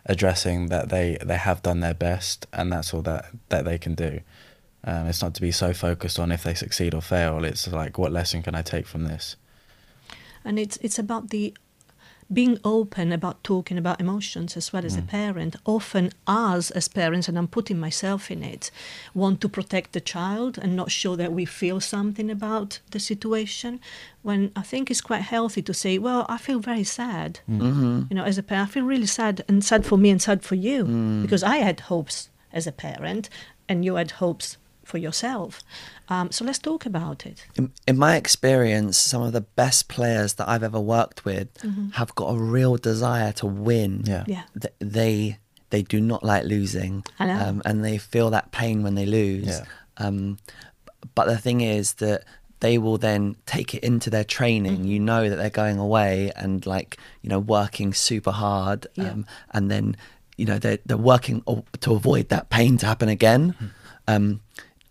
[0.06, 3.94] addressing that they, they have done their best and that's all that, that they can
[3.94, 4.20] do.
[4.84, 7.44] Um, it's not to be so focused on if they succeed or fail.
[7.44, 9.36] It's like, what lesson can I take from this?
[10.44, 11.54] and it's it's about the
[12.32, 17.28] being open about talking about emotions as well as a parent often us as parents
[17.28, 18.70] and i'm putting myself in it
[19.14, 23.78] want to protect the child and not show that we feel something about the situation
[24.22, 28.02] when i think it's quite healthy to say well i feel very sad Mm-hmm.
[28.10, 30.42] you know as a parent i feel really sad and sad for me and sad
[30.42, 30.84] for you
[31.22, 33.28] because i had hopes as a parent
[33.68, 34.56] and you had hopes
[34.92, 35.52] for yourself
[36.14, 40.30] um, so let's talk about it In, in my experience, some of the best players
[40.38, 41.48] that I've ever worked with
[41.98, 43.92] have got a real desire to win.
[44.12, 44.24] Yeah.
[44.34, 45.38] yeah Th- They
[45.70, 47.38] they do not like losing, I know.
[47.46, 49.46] Um, and they feel that pain when they lose.
[49.56, 49.64] Yeah.
[50.04, 50.36] Um,
[51.16, 52.18] but the thing is that
[52.60, 54.78] they will then take it into their training.
[54.80, 54.92] Mm-hmm.
[54.92, 56.90] You know that they're going away and like
[57.22, 59.10] you know working super hard, Yeah.
[59.12, 59.20] um,
[59.54, 59.96] and then
[60.36, 61.42] you know they're they're working
[61.84, 63.42] to avoid that pain to happen again.
[63.58, 63.66] Hmm.
[64.14, 64.40] Um,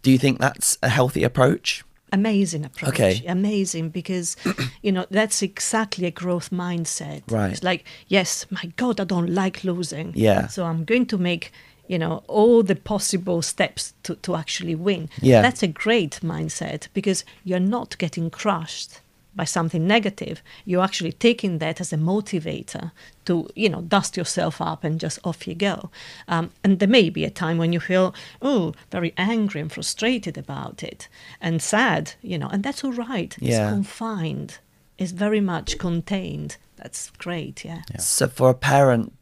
[0.02, 1.84] do you think that's a healthy approach?
[2.14, 3.24] amazing approach Okay.
[3.26, 4.36] amazing because
[4.82, 7.52] you know that's exactly a growth mindset Right.
[7.54, 10.48] it's like yes my god i don't like losing Yeah.
[10.48, 11.52] so i'm going to make
[11.88, 15.42] you know all the possible steps to, to actually win Yeah.
[15.42, 19.00] that's a great mindset because you're not getting crushed
[19.36, 22.92] by something negative you're actually taking that as a motivator
[23.26, 25.90] to you know dust yourself up and just off you go
[26.28, 30.38] um, and there may be a time when you feel oh very angry and frustrated
[30.38, 31.08] about it
[31.40, 33.64] and sad you know and that's all right Yeah.
[33.68, 34.58] it's confined
[34.98, 37.64] it's very much contained that's great.
[37.64, 37.84] Yeah.
[37.92, 38.00] Yeah.
[38.00, 39.14] So for a parent,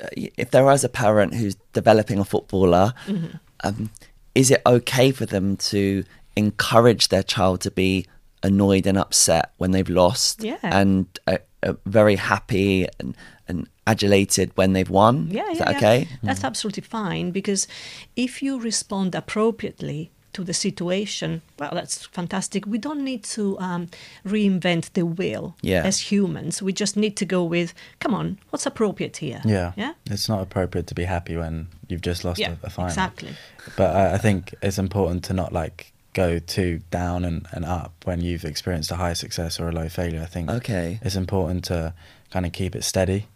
[0.00, 3.36] uh, if there is a parent who's developing a footballer, Mm-hmm.
[3.64, 3.90] um,
[4.36, 6.04] is it okay for them to
[6.36, 8.06] encourage their child to be
[8.42, 10.58] annoyed and upset when they've lost, Yeah.
[10.62, 13.16] and uh, uh, very happy and
[13.48, 15.28] and adulated when they've won?
[15.30, 15.76] Yeah, is yeah, that yeah.
[15.78, 16.08] okay?
[16.22, 17.66] That's absolutely fine because
[18.14, 22.64] if you respond appropriately to the situation, well, that's fantastic.
[22.64, 23.88] We don't need to um,
[24.24, 25.82] reinvent the wheel Yeah.
[25.84, 26.62] as humans.
[26.62, 29.40] We just need to go with, come on, what's appropriate here?
[29.44, 29.72] Yeah.
[29.76, 29.94] Yeah.
[30.06, 32.90] It's not appropriate to be happy when you've just lost Yeah, a, a final.
[32.90, 33.30] exactly.
[33.76, 37.92] But I, I think it's important to not like go too down and, and up
[38.04, 40.20] when you've experienced a high success or a low failure.
[40.22, 40.98] I think Okay.
[41.02, 41.94] it's important to
[42.30, 43.26] kind of keep it steady,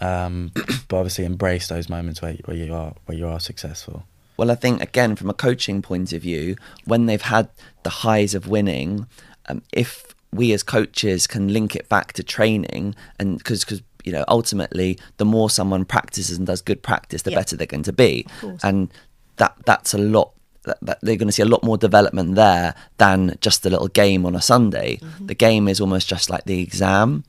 [0.00, 0.52] um,
[0.88, 4.04] but obviously embrace those moments where, where you are where you are successful.
[4.36, 7.48] Well, I think again from a coaching point of view, when they've had
[7.82, 9.06] the highs of winning,
[9.48, 14.12] um, if we as coaches can link it back to training, and because because you
[14.12, 17.38] know ultimately the more someone practices and does good practice, the Yeah.
[17.38, 18.26] better they're going to be,
[18.62, 18.90] and
[19.36, 20.32] that that's a lot.
[20.68, 23.88] That, that they're going to see a lot more development there than just a little
[23.88, 25.00] game on a Sunday.
[25.20, 27.24] The game is almost just like the exam.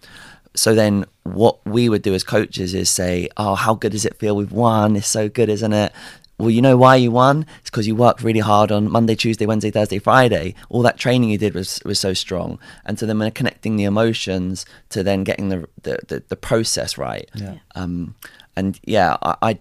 [0.56, 4.18] So then, what we would do as coaches is say, "Oh, how good does it
[4.18, 4.36] feel?
[4.36, 4.96] We've won.
[4.96, 5.92] It's so good, isn't it?"
[6.40, 7.46] Well, you know why you won?
[7.60, 10.56] It's because you worked really hard on Monday, Tuesday, Wednesday, Thursday, Friday.
[10.70, 13.84] All that training you did was was so strong, and so then we're connecting the
[13.84, 17.30] emotions to then getting the the, the, the process right.
[17.36, 17.58] Yeah.
[17.76, 18.16] Um,
[18.56, 19.60] and yeah, I,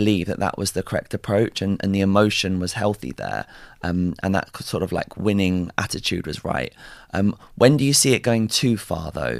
[0.00, 3.44] believe that that was the correct approach, and, and the emotion was healthy there,
[3.86, 6.72] um, and that sort of like winning attitude was right.
[7.16, 9.38] Um, when do you see it going too far, though?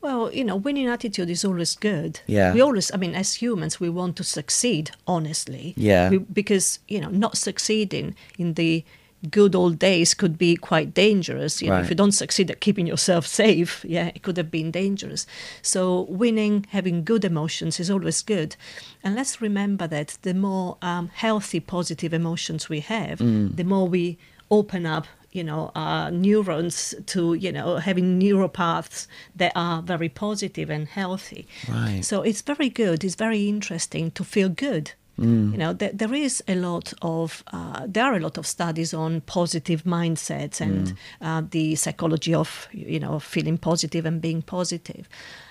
[0.00, 2.12] Well, you know, winning attitude is always good.
[2.26, 2.54] Yeah.
[2.54, 5.74] We always, I mean, as humans, we want to succeed, honestly.
[5.76, 6.10] Yeah.
[6.10, 8.82] We, because, you know, not succeeding in the
[9.30, 11.60] good old days could be quite dangerous.
[11.60, 14.70] You know, if you don't succeed at keeping yourself safe, yeah, it could have been
[14.70, 15.26] dangerous.
[15.62, 18.56] So winning, having good emotions is always good.
[19.04, 23.56] And let's remember that the more um, healthy, positive emotions we have, Mm.
[23.56, 24.16] the more we
[24.50, 29.06] open up you know our neurons to you know having neuropaths
[29.36, 32.04] that are very positive and healthy Right.
[32.04, 36.42] so it's very good it's very interesting to feel good you know there, there is
[36.48, 41.42] a lot of uh, there are a lot of studies on positive mindsets and uh,
[41.50, 45.08] the psychology of you know feeling positive and being positive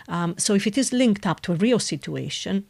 [0.08, 2.66] um, so if it is linked up to a real situation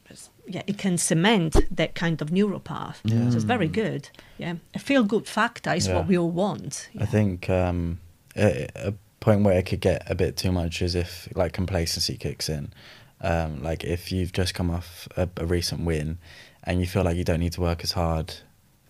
[0.51, 2.95] yeah, it can cement that kind of neuropath.
[3.07, 4.09] So it's very good.
[4.39, 5.95] Yeah, a feel good factor is Yeah.
[5.97, 6.89] what we all want.
[6.99, 7.99] I think um,
[8.35, 12.17] a, a point where it could get a bit too much is if like complacency
[12.17, 12.73] kicks in.
[13.21, 16.17] Um, like if you've just come off a, a recent win
[16.63, 18.33] and you feel like you don't need to work as hard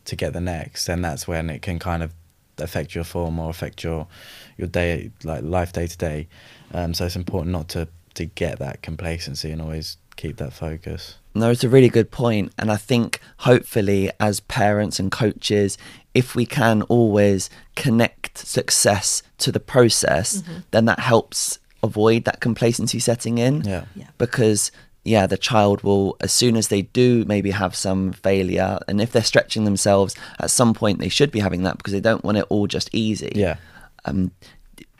[0.05, 2.13] to get the next, then that's when it can kind of
[2.57, 4.07] affect your form or affect your
[4.57, 6.27] your day like life day to day.
[6.73, 11.15] Um, so it's important not to to get that complacency and always keep that focus.
[11.35, 15.77] No, it's a really good point, and I think hopefully as parents and coaches,
[16.13, 22.99] if we can always connect success to the process, then that helps avoid that complacency
[22.99, 23.61] setting in.
[23.61, 23.85] Yeah.
[23.95, 24.07] Yeah.
[24.17, 24.71] Because
[25.09, 29.11] yeah, the child will as soon as they do maybe have some failure, and if
[29.11, 32.37] they're stretching themselves, at some point they should be having that because they don't want
[32.37, 33.31] it all just easy.
[33.35, 33.55] Yeah.
[34.05, 34.31] Um,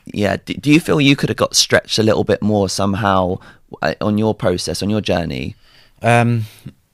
[0.06, 0.38] yeah.
[0.44, 3.38] Do, do you feel you could have got stretched a little bit more somehow
[3.82, 5.56] uh, on your process, on your journey?
[6.02, 6.46] Um,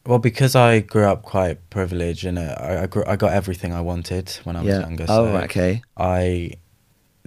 [0.05, 3.71] well, because I grew up quite privileged and uh, I, I, grew, I got everything
[3.73, 4.81] I wanted when I was Yeah.
[4.81, 5.05] younger.
[5.07, 5.81] Oh, so right, okay.
[5.97, 6.51] I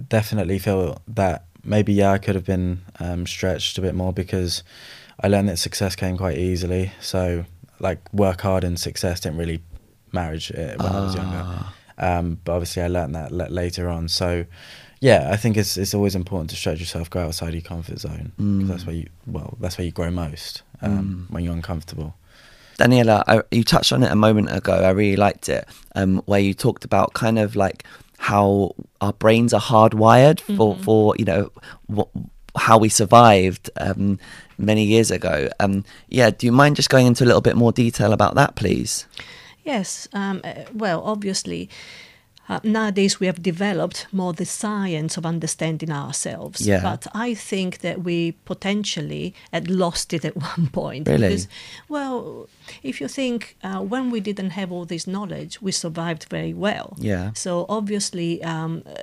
[0.07, 4.63] definitely feel that maybe yeah I could have been um, stretched a bit more because
[5.21, 6.91] I learned that success came quite easily.
[7.01, 7.45] So
[7.79, 9.61] like work hard and success didn't really
[10.11, 11.43] marriage when I was younger.
[11.45, 11.73] Ah.
[11.97, 14.07] Um, but obviously I learned that l- later on.
[14.07, 14.45] So
[15.01, 18.31] yeah, I think it's it's always important to stretch yourself, go outside your comfort zone.
[18.37, 22.15] 'cause that's where you well that's where you grow most um, when you're uncomfortable.
[22.77, 24.73] Daniela, I, you touched on it a moment ago.
[24.73, 27.83] I really liked it, um, where you talked about kind of like
[28.17, 31.51] how our brains are hardwired for, for you know,
[31.87, 32.07] what,
[32.55, 34.17] how we survived um,
[34.59, 35.49] many years ago.
[35.59, 38.55] Um, yeah, do you mind just going into a little bit more detail about that,
[38.55, 39.07] please?
[39.63, 41.69] Yes, um, uh, well, obviously,
[42.49, 46.65] uh, nowadays we have developed more the science of understanding ourselves.
[46.65, 46.81] Yeah.
[46.81, 51.07] But I think that we potentially had lost it at one point.
[51.07, 51.27] Really?
[51.27, 51.47] Because,
[51.87, 52.49] well,
[52.81, 56.97] if you think uh, when we didn't have all this knowledge, we survived very well.
[56.97, 57.31] Yeah.
[57.33, 58.93] So obviously, um, uh,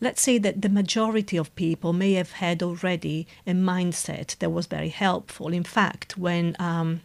[0.00, 4.66] let's say that the majority of people may have had already a mindset that was
[4.66, 5.52] very helpful.
[5.52, 7.00] In fact, when um,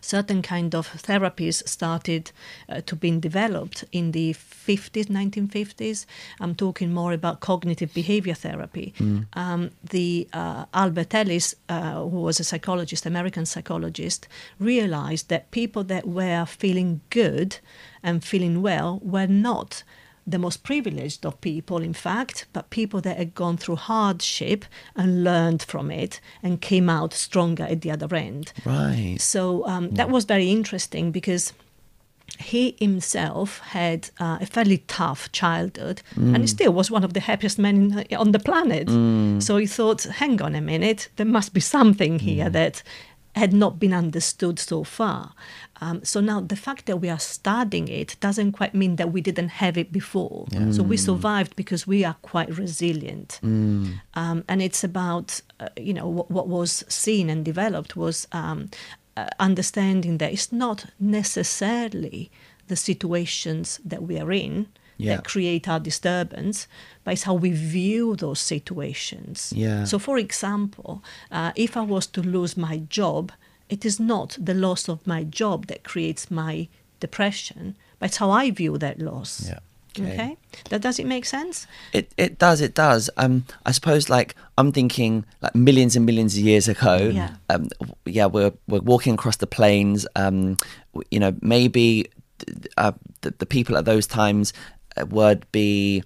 [0.00, 2.32] certain kind of therapies started
[2.68, 6.06] uh, to be developed in the 50s 1950s
[6.40, 8.94] i'm talking more about cognitive behavior therapy
[9.34, 15.84] um, the uh, albert ellis uh, who was a psychologist american psychologist realized that people
[15.84, 17.58] that were feeling good
[18.02, 19.82] and feeling well were not
[20.26, 24.64] the most privileged of people, in fact, but people that had gone through hardship
[24.94, 28.52] and learned from it and came out stronger at the other end.
[28.64, 29.16] Right.
[29.18, 31.52] So um, that was very interesting because
[32.38, 37.20] he himself had uh, a fairly tough childhood and he still was one of the
[37.20, 38.88] happiest men on the planet.
[39.42, 42.82] So he thought, hang on a minute, there must be something here that
[43.34, 45.32] had not been understood so far.
[45.80, 49.20] Um, so now the fact that we are studying it doesn't quite mean that we
[49.20, 50.46] didn't have it before.
[50.72, 53.40] So we survived because we are quite resilient.
[54.14, 58.68] Um, and it's about, uh, you know, what, what was seen and developed was um,
[59.16, 62.30] uh, understanding that it's not necessarily
[62.68, 64.66] the situations that we are in
[65.02, 65.16] Yeah.
[65.16, 66.66] that create our disturbance,
[67.04, 69.52] but it's how we view those situations.
[69.54, 69.84] Yeah.
[69.84, 73.32] So, for example, uh, if I was to lose my job,
[73.68, 76.68] it is not the loss of my job that creates my
[77.00, 79.48] depression, but it's how I view that loss.
[79.48, 79.58] Yeah.
[79.98, 80.14] Okay.
[80.14, 80.36] Okay.
[80.70, 81.66] That does it make sense?
[81.92, 83.10] It it does it does.
[83.16, 87.10] Um, I suppose like I'm thinking like millions and millions of years ago.
[87.12, 87.36] Yeah.
[87.50, 87.68] Um,
[88.06, 90.06] yeah, we're we're walking across the plains.
[90.16, 90.56] Um,
[91.10, 92.06] you know, maybe
[92.76, 94.52] uh, the, the people at those times
[95.08, 96.02] would be,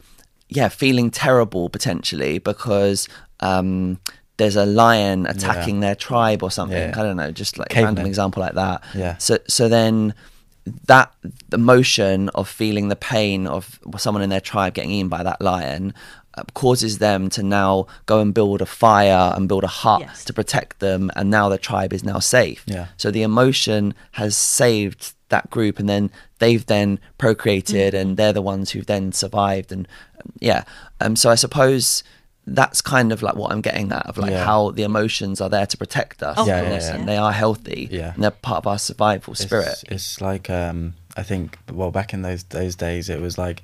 [0.48, 3.08] yeah, feeling terrible potentially because
[3.40, 3.98] um,
[4.36, 6.76] there's a lion attacking their tribe or something.
[6.90, 6.94] Yeah.
[6.98, 8.82] I don't know, just like a random example like that.
[8.94, 9.16] Yeah.
[9.18, 10.14] So so then
[10.86, 11.12] that
[11.52, 15.94] emotion of feeling the pain of someone in their tribe getting eaten by that lion
[16.34, 20.24] uh, causes them to now go and build a fire and build a hut Yes.
[20.24, 22.88] to protect them and now the tribe is now safe Yeah.
[22.96, 28.42] so the emotion has saved that group and then they've then procreated and they're the
[28.42, 29.88] ones who've then survived and
[30.20, 30.62] um, yeah
[31.00, 32.04] um so i suppose
[32.46, 34.44] that's kind of like what i'm getting at of like Yeah.
[34.44, 36.94] how the emotions are there to protect us Of Yeah, and, yeah, yeah.
[36.94, 38.14] and they are healthy Yeah.
[38.14, 42.12] and they're part of our survival spirit It's, it's like um, I think well back
[42.14, 43.62] in those those days it was like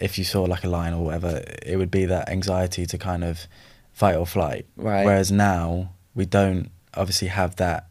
[0.00, 3.24] if you saw like a lion or whatever, it would be that anxiety to kind
[3.24, 3.48] of
[3.92, 4.64] fight or flight.
[4.76, 5.04] Right.
[5.04, 7.86] Whereas now we don't obviously have that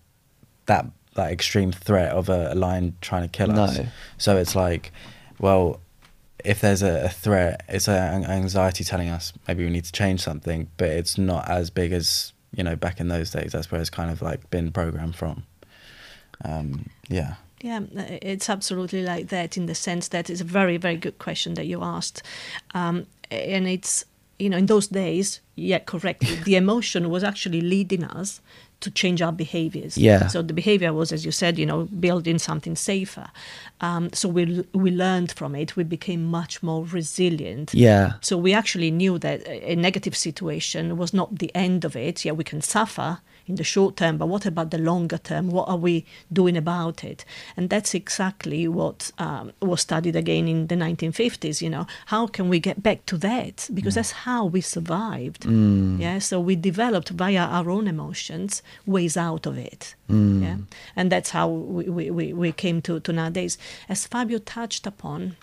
[0.67, 0.85] that
[1.17, 3.77] that extreme threat of a, a lion trying to kill us.
[3.77, 3.87] No.
[4.17, 4.91] So it's like,
[5.39, 5.81] well,
[6.45, 10.21] if there's a, a threat, it's an anxiety telling us maybe we need to change
[10.21, 13.51] something, but it's not as big as you know back in those days.
[13.51, 15.43] That's where it's kind of like been programmed from.
[16.45, 17.35] Um, yeah.
[17.61, 21.17] Yeah, uh, it's absolutely like that in the sense that it's a very, very good
[21.17, 22.21] question that you asked.
[22.75, 24.05] Um, and it's,
[24.37, 28.41] you know, in those days, yeah, correctly, the emotion was actually leading us
[28.79, 29.97] to change our behaviors.
[29.97, 30.27] Yeah.
[30.27, 33.27] So the behavior was, as you said, you know, building something safer.
[33.81, 35.75] Um, so we we learned from it.
[35.75, 37.73] We became much more resilient.
[37.73, 41.95] yeah So we actually knew that a a negative situation was not the end of
[41.95, 42.23] it.
[42.23, 45.49] Yeah, we can suffer in the short term, but what about the longer term?
[45.49, 47.23] What are we doing about it?
[47.55, 51.61] And that's exactly what um, was studied again in the 1950s.
[51.61, 53.69] You know, how can we get back to that?
[53.73, 53.95] Because mm.
[53.95, 55.43] that's how we survived.
[55.43, 55.99] Mm.
[55.99, 59.95] Yeah, so we developed via our own emotions ways out of it.
[60.09, 60.41] Mm.
[60.41, 60.57] Yeah,
[60.95, 63.57] and that's how we, we, we, we came to, to nowadays.
[63.87, 65.37] As Fabio touched upon,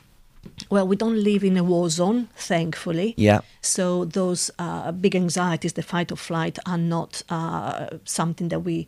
[0.71, 3.15] well, we don't live in a war zone, thankfully.
[3.17, 3.41] Yeah.
[3.61, 8.87] So those uh, big anxieties, the fight or flight, are not uh, something that we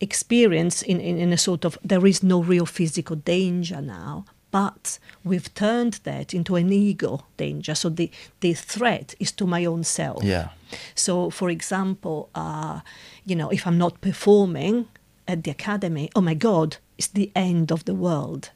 [0.00, 4.24] experience in, in, in a sort of there is no real physical danger now.
[4.50, 7.74] But we've turned that into an ego danger.
[7.74, 8.10] So the,
[8.40, 10.22] the threat is to my own self.
[10.22, 10.48] Yeah.
[10.94, 12.80] So, for example, uh,
[13.24, 14.88] you know, if I'm not performing
[15.26, 18.50] at the academy, oh my God, it's the end of the world.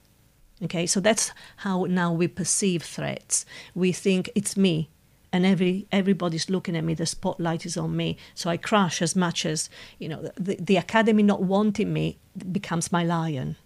[0.64, 3.44] Okay, so that's how now we perceive threats.
[3.74, 4.88] We think it's me,
[5.32, 6.94] and every everybody's looking at me.
[6.94, 10.30] The spotlight is on me, so I crash as much as you know.
[10.40, 12.16] The, the academy not wanting me
[12.52, 13.57] becomes my lion.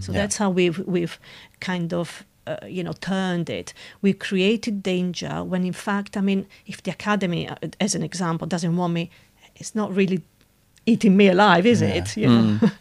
[0.00, 0.20] so yeah.
[0.20, 1.18] that's how we've we've
[1.60, 3.74] kind of uh, you know turned it.
[4.00, 8.46] We created danger when, in fact, I mean, if the academy, uh, as an example,
[8.46, 9.10] doesn't want me,
[9.56, 10.22] it's not really
[10.86, 11.88] eating me alive, is Yeah.
[11.96, 12.16] it?
[12.16, 12.58] You know.
[12.62, 12.70] you-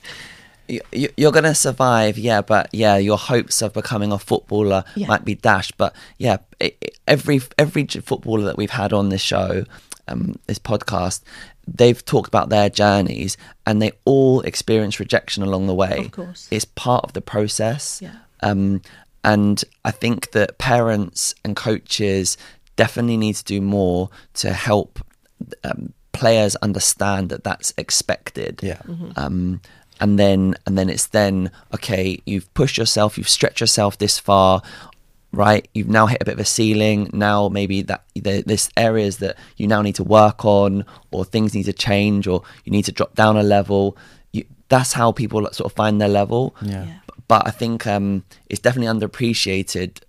[0.92, 5.08] you're going to survive, yeah, but yeah, your hopes of becoming a footballer Yeah.
[5.08, 5.78] might be dashed.
[5.78, 9.66] But yeah, it, it- every every footballer that we've had on this show,
[10.08, 11.22] um, this podcast,
[11.68, 16.06] they've talked about their journeys, and they all experience rejection along the way.
[16.06, 16.48] Of course.
[16.52, 18.00] it's part of the process.
[18.02, 18.16] Yeah.
[18.42, 18.82] Um,
[19.24, 22.38] and I think that parents and coaches
[22.76, 25.00] definitely need to do more to help
[25.64, 28.62] um, players understand that that's expected.
[28.64, 28.82] Yeah.
[28.88, 29.12] Mm-hmm.
[29.16, 29.62] Um,
[30.02, 34.62] and then and then it's then okay you've pushed yourself you've stretched yourself this far
[35.32, 39.18] right you've now hit a bit of a ceiling now maybe that there, there's areas
[39.20, 42.84] that you now need to work on or things need to change or you need
[42.84, 43.96] to drop down a level
[44.34, 46.84] you, that's how people sort of find their level Yeah.
[46.86, 46.98] Yeah.
[47.30, 50.00] but I think um, it's definitely underappreciated.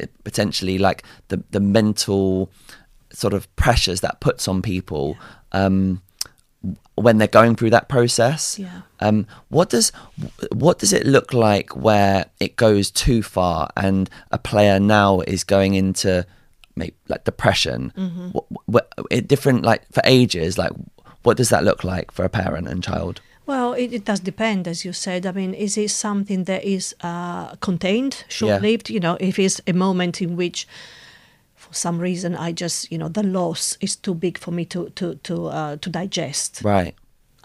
[0.00, 2.50] uh, Potentially, like the the mental
[3.12, 5.16] sort of pressures that puts on people
[5.52, 6.02] um,
[6.96, 8.58] when they're going through that process.
[8.58, 8.82] Yeah.
[9.00, 9.92] Um, what does
[10.52, 15.44] what does it look like where it goes too far and a player now is
[15.44, 16.26] going into
[16.74, 17.92] maybe like depression?
[17.96, 18.28] Mm-hmm.
[18.30, 20.58] What, what, it different like for ages.
[20.58, 20.72] Like,
[21.22, 23.20] what does that look like for a parent and child?
[23.46, 25.24] Well, it, it does depend, as you said.
[25.24, 28.90] I mean, is it something that is uh, contained, short-lived?
[28.90, 30.66] You know, if it's a moment in which,
[31.76, 35.14] some reason, I just, you know, the loss is too big for me to to
[35.14, 36.62] to uh, to digest.
[36.64, 36.94] Right.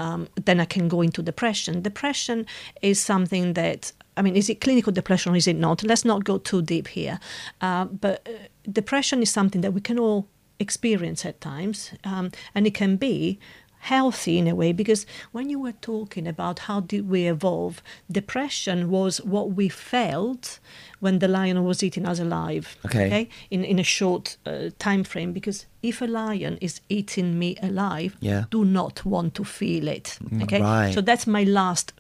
[0.02, 1.82] um, then I can go into depression.
[1.82, 2.46] Depression
[2.82, 5.84] is something that, I mean, is it clinical depression or is it not?
[5.84, 7.20] Let's not go too deep here.
[7.62, 8.32] Uh, but uh,
[8.72, 10.28] depression is something that we can all
[10.60, 13.40] experience at times, um, and it can be
[13.82, 18.90] healthy in a way because when you were talking about how did we evolve depression
[18.92, 20.60] was what we felt
[21.00, 23.28] when the lion was eating us alive Okay.
[23.50, 28.16] in, in a short uh, time frame because if a lion is eating me alive
[28.20, 28.44] Yeah.
[28.52, 30.20] do not want to feel it.
[30.44, 30.94] Okay, Mm, Right.
[30.94, 31.94] so that's my last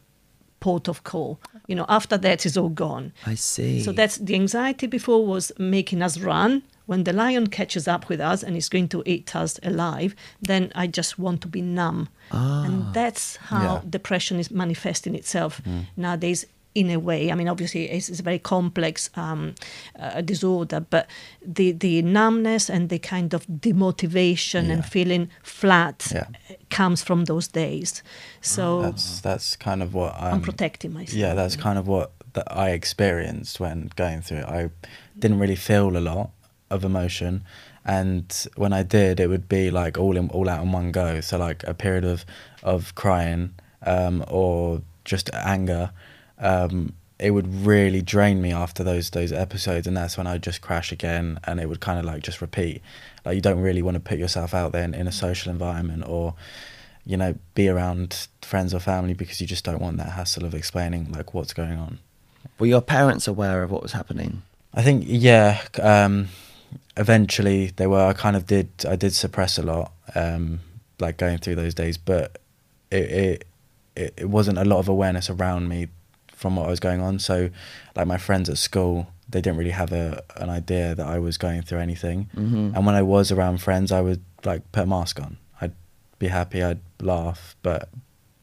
[0.59, 1.39] port of call.
[1.67, 3.11] You know, after that is all gone.
[3.25, 3.81] I see.
[3.83, 6.61] So that's the anxiety before was making us run.
[6.91, 10.13] When the lion catches up with us and is going to eat us alive,
[10.47, 12.09] then I just want to be numb.
[12.31, 12.65] Ah.
[12.65, 13.81] And that's how Yeah.
[13.89, 15.85] depression is manifesting itself Mm.
[15.95, 17.31] nowadays in a way.
[17.31, 19.53] I mean, obviously, it's, it's a very complex um,
[19.99, 21.05] uh, disorder, but
[21.57, 26.25] the, the numbness and the kind of demotivation and feeling flat Yeah.
[26.69, 28.03] comes from those days.
[28.41, 31.13] So That's that's kind of what I'm, I'm protecting myself.
[31.17, 34.45] Yeah, that's kind of what that I experienced when going through it.
[34.45, 34.69] I
[35.19, 36.29] didn't really feel a lot
[36.71, 37.43] of emotion,
[37.85, 41.21] and when I did, it would be like all in all out in one go.
[41.21, 42.25] So like a period of
[42.63, 43.53] of crying
[43.85, 45.91] um, or just anger.
[46.39, 50.43] Um, it would really drain me after those those episodes, and that's when I would
[50.43, 52.81] just crash again, and it would kind of like just repeat.
[53.25, 56.03] Like you don't really want to put yourself out there in, in a social environment
[56.07, 56.33] or
[57.05, 60.53] you know, be around friends or family because you just don't want that hassle of
[60.53, 61.99] explaining like what's going on.
[62.59, 64.43] Were your parents aware of what was happening?
[64.73, 66.29] I think yeah, um,
[66.97, 68.05] eventually they were.
[68.05, 68.69] I kind of did.
[68.87, 70.59] I did suppress a lot, um,
[70.99, 72.37] like going through those days, but
[72.91, 73.47] it, it
[73.95, 75.87] it it wasn't a lot of awareness around me
[76.33, 77.19] from what I was going on.
[77.19, 77.49] So,
[77.95, 81.37] like my friends at school, they didn't really have a an idea that I was
[81.37, 82.29] going through anything.
[82.35, 82.75] Mhm.
[82.75, 85.37] And when I was around friends, I would like put a mask on.
[85.61, 85.73] I'd
[86.19, 86.63] be happy.
[86.63, 87.89] I'd laugh, but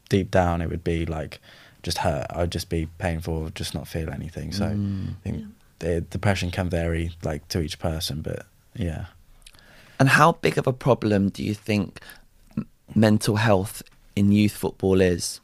[0.09, 1.39] deep down, it would be like
[1.83, 2.27] just hurt.
[2.31, 4.51] I'd just be painful, just not feel anything.
[4.51, 5.09] So Mm.
[5.11, 5.45] I think
[5.79, 9.05] the depression can vary like to each person, but yeah.
[9.99, 11.99] And how big of a problem do you think
[12.95, 13.83] mental health
[14.15, 15.41] in youth football is?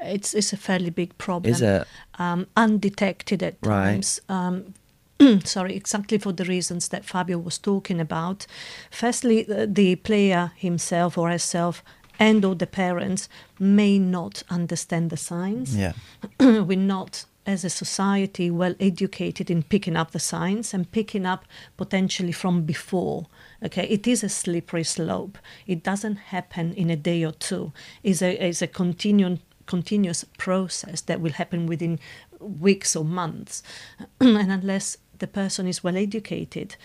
[0.00, 1.52] It's, it's a fairly big problem.
[1.52, 1.86] Is it?
[2.18, 3.84] Um, undetected at Right.
[3.92, 4.20] times.
[4.28, 4.74] Um,
[5.44, 8.46] sorry, exactly for the reasons that Fabio was talking about.
[8.90, 11.82] Firstly, the, the player himself or herself
[12.18, 15.76] and or the parents may not understand the signs.
[15.76, 15.92] Yeah.
[16.40, 21.44] we're not as a society well educated in picking up the signs and picking up
[21.76, 23.26] potentially from before
[23.64, 23.86] okay?
[23.88, 25.38] It is a slippery slope.
[25.66, 27.72] It doesn't happen in a day or two.
[28.02, 31.98] It's a, it's a continuing continuous process that will happen within
[32.38, 33.62] weeks or months.
[34.20, 36.76] And unless the person is well educated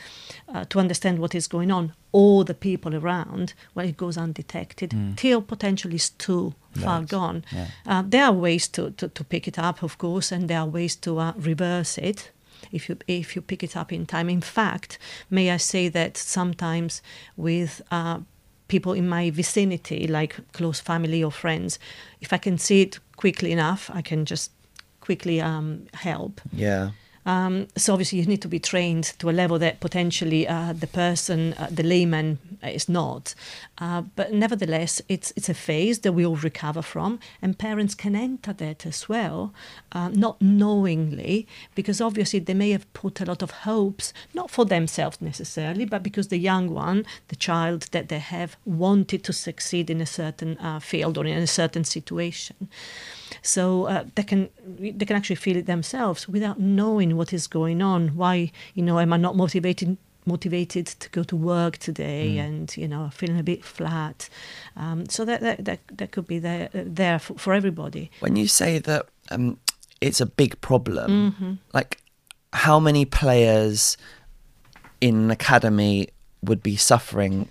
[0.53, 4.93] uh, to understand what is going on or the people around well it goes undetected
[5.17, 6.53] till potentially it's too
[6.83, 7.67] far gone Yeah.
[7.87, 10.67] uh, there are ways to, to, to pick it up, of course, and there are
[10.67, 12.31] ways to uh, reverse it
[12.71, 14.29] if you if you pick it up in time.
[14.31, 14.99] In fact,
[15.29, 17.01] may I say that sometimes
[17.37, 18.19] with uh,
[18.67, 21.79] people in my vicinity, like close family or friends,
[22.21, 24.51] if I can see it quickly enough, I can just
[24.99, 26.41] quickly um, help.
[26.53, 26.89] Yeah.
[27.29, 30.87] Um, so obviously you need to be trained to a level that potentially uh, the
[30.87, 33.35] person, uh, the layman, is not.
[33.77, 38.15] Uh, but nevertheless, it's it's a phase that we all recover from, and parents can
[38.15, 39.53] enter that as well,
[39.91, 44.65] uh, not knowingly, because obviously they may have put a lot of hopes, not for
[44.65, 49.89] themselves necessarily, but because the young one, the child that they have, wanted to succeed
[49.89, 52.69] in a certain uh, field or in a certain situation.
[53.41, 57.81] So uh, they can they can actually feel it themselves without knowing what is going
[57.81, 58.09] on.
[58.15, 62.45] Why you know am I not motivated motivated to go to work today Mm.
[62.45, 64.29] and you know feeling a bit flat
[64.77, 68.47] um, so that, that that that could be there there for, for everybody When you
[68.47, 69.57] say that um,
[70.01, 71.53] it's a big problem, Mm-hmm.
[71.73, 71.97] like
[72.53, 73.97] how many players
[75.01, 76.09] in an academy
[76.43, 77.47] would be suffering?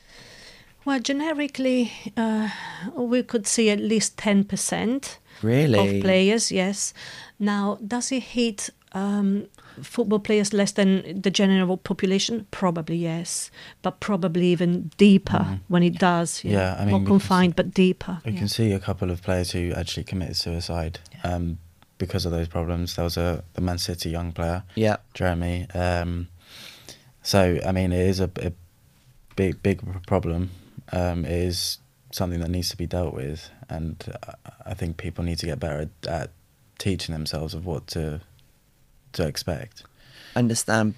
[0.85, 2.49] well generically uh,
[2.97, 5.79] we could see at least 10% Really?
[5.99, 6.95] of players yes
[7.39, 9.47] now does it hit um,
[9.83, 13.51] football players less than the general population probably yes
[13.83, 16.49] but probably even deeper when it does Mm-hmm.
[16.49, 18.39] Yeah, I mean, more confined but deeper We yeah.
[18.39, 21.59] can see a couple of players who actually committed suicide um,
[21.99, 22.95] because of those problems.
[22.95, 24.97] There was a the Man City young player, Yeah.
[25.15, 25.67] Jeremy.
[25.75, 26.29] Um,
[27.23, 28.53] so I mean, it is a, a
[29.37, 30.51] big big problem.
[30.93, 31.79] Um, it is
[32.11, 34.35] something that needs to be dealt with, and I-
[34.71, 36.31] I think people need to get better at, at
[36.79, 38.21] teaching themselves of what to
[39.13, 39.85] to expect.
[40.37, 40.95] understand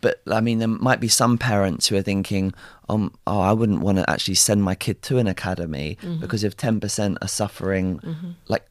[0.00, 2.52] but i mean there might be some parents who are thinking
[2.88, 6.20] um oh i wouldn't want to actually send my kid to an academy Mm-hmm.
[6.20, 8.00] because if 10% are suffering
[8.48, 8.64] like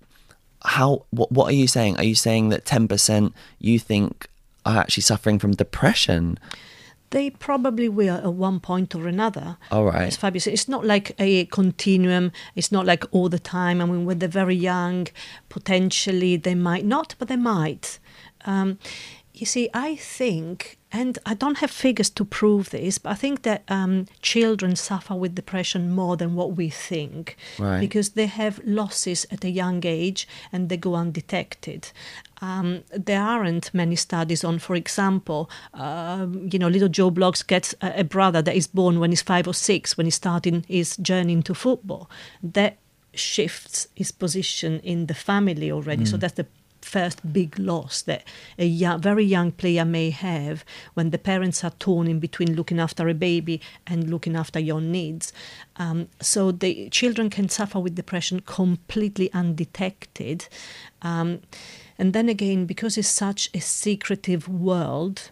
[0.65, 4.27] how what, what are you saying are you saying that 10% you think
[4.65, 6.37] are actually suffering from depression
[7.11, 9.57] They probably will at one point or another.
[9.69, 10.07] All right.
[10.07, 12.31] As Fabio it's not like a continuum.
[12.55, 13.81] It's not like all the time.
[13.81, 15.07] I mean, when they're very young,
[15.49, 17.99] potentially they might not, but they might.
[18.45, 18.79] Um,
[19.33, 23.43] you see, I think, and I don't have figures to prove this, but I think
[23.43, 27.37] that um, children suffer with depression more than what we think.
[27.57, 27.79] Right.
[27.79, 31.91] Because they have losses at a young age and they go undetected.
[32.41, 37.73] Um, there aren't many studies on, for example, um, you know, little Joe Bloggs gets
[37.81, 40.97] a, a brother that is born when he's five or six, when he's starting his
[40.97, 42.09] journey into football.
[42.43, 42.77] That
[43.13, 46.05] shifts his position in the family already.
[46.05, 46.47] So that's the
[46.85, 48.23] first big loss that
[48.57, 52.79] a young, very young player may have when the parents are torn in between looking
[52.79, 55.33] after a baby and looking after your needs.
[55.77, 60.47] Um, so the children can suffer with depression completely undetected.
[61.01, 61.41] Um,
[61.97, 65.29] and then again, because it's such a secretive world,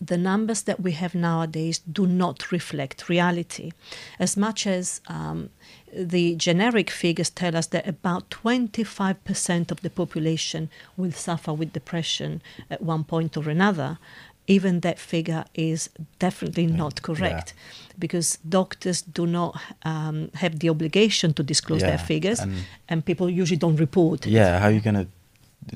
[0.00, 3.72] the numbers that we have nowadays do not reflect reality.
[4.18, 5.50] As much as um,
[5.94, 12.40] the generic figures tell us that about 25% of the population will suffer with depression
[12.70, 13.98] at one point or another,
[14.46, 17.52] even that figure is definitely not correct
[17.98, 23.28] because doctors do not um, have the obligation to disclose their figures and- and people
[23.28, 24.30] usually don't report it.
[24.30, 25.06] Yeah, how are you going to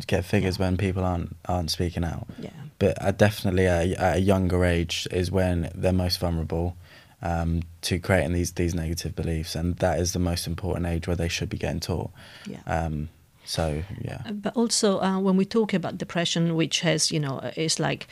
[0.07, 2.27] get figures when people aren't aren't speaking out?
[2.41, 2.51] Yeah.
[2.79, 6.75] But uh, definitely at a younger age is when they're most vulnerable
[7.23, 11.17] um, to creating these these negative beliefs, and that is the most important age where
[11.17, 12.11] they should be getting taught.
[12.47, 12.61] Yeah.
[12.67, 13.09] Um,
[13.45, 14.23] so yeah.
[14.31, 18.07] but also uh, when we talk about depression which has you know is like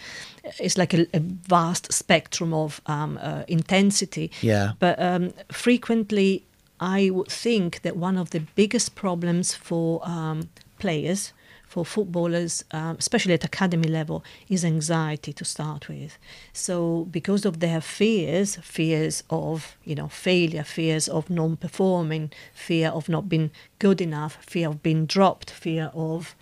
[0.58, 4.72] it's like a, a vast spectrum of um, uh, intensity Yeah.
[4.80, 6.42] but um, frequently
[6.80, 10.48] i would think that one of the biggest problems for um,
[10.80, 11.32] players
[11.70, 16.18] for footballers, um, especially at academy level, is anxiety to start with.
[16.52, 23.08] So, because of their fears, fears of you know failure, fears of non-performing, fear of
[23.08, 26.34] not being good enough, fear of being dropped, fear of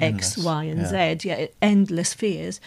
[0.00, 1.18] X, Endless, Y, and yeah.
[1.18, 2.60] Z, yeah, endless fears.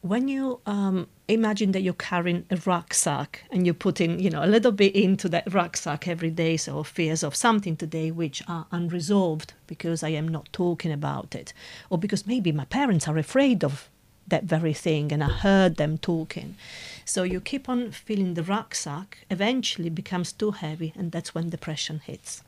[0.00, 4.46] When you um, imagine that you're carrying a rucksack and you're putting, you know, a
[4.46, 9.52] little bit into that rucksack every day, so fears of something today which are unresolved
[9.66, 11.52] because I am not talking about it,
[11.90, 13.88] or because maybe my parents are afraid of
[14.26, 16.56] that very thing and I heard them talking.
[17.04, 22.00] So you keep on filling the rucksack, eventually becomes too heavy, and that's when depression
[22.04, 22.42] hits.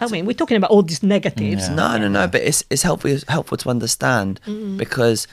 [0.00, 1.68] I mean, we're talking about all these negatives.
[1.68, 1.74] Yeah.
[1.74, 2.26] No, no, no.
[2.26, 4.76] But it's it's helpful helpful to understand Mm-hmm.
[4.76, 5.28] because,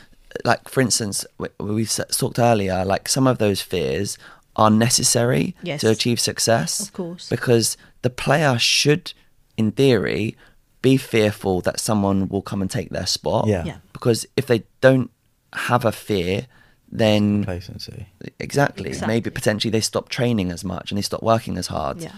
[0.46, 2.84] like for instance, we, we s- talked earlier.
[2.86, 4.18] Like some of those fears
[4.56, 5.82] are necessary Yes.
[5.82, 6.80] to achieve success.
[6.82, 7.30] Of course.
[7.30, 9.14] because the player should,
[9.58, 10.36] in theory,
[10.82, 13.48] be fearful that someone will come and take their spot.
[13.48, 13.64] Yeah.
[13.66, 13.78] Yeah.
[13.94, 15.12] Because if they don't
[15.54, 16.48] have a fear,
[16.92, 18.08] then Complacency.
[18.40, 19.08] exactly, Exactly.
[19.08, 22.02] maybe potentially they stop training as much and they stop working as hard.
[22.02, 22.12] Yeah.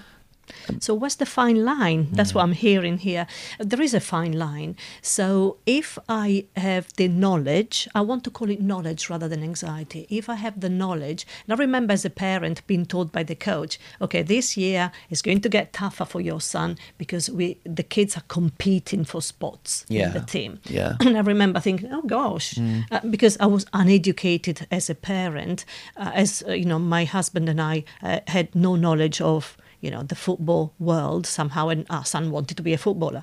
[0.80, 2.08] So what's the fine line?
[2.12, 3.28] That's what I'm hearing here.
[3.60, 4.76] There is a fine line.
[5.02, 10.06] So if I have the knowledge, I want to call it knowledge rather than anxiety.
[10.10, 13.36] If I have the knowledge, and I remember as a parent being told by the
[13.36, 17.84] coach, okay, this year is going to get tougher for your son because we the
[17.84, 20.08] kids are competing for spots Yeah.
[20.08, 20.60] in the team.
[20.66, 20.96] Yeah.
[21.06, 22.58] And I remember thinking, oh gosh,
[22.91, 25.66] uh, because I was uneducated as a parent,
[25.98, 29.91] uh, as uh, you know, my husband and I uh, had no knowledge of you
[29.91, 33.21] know the football world somehow, and our son wanted to be a footballer.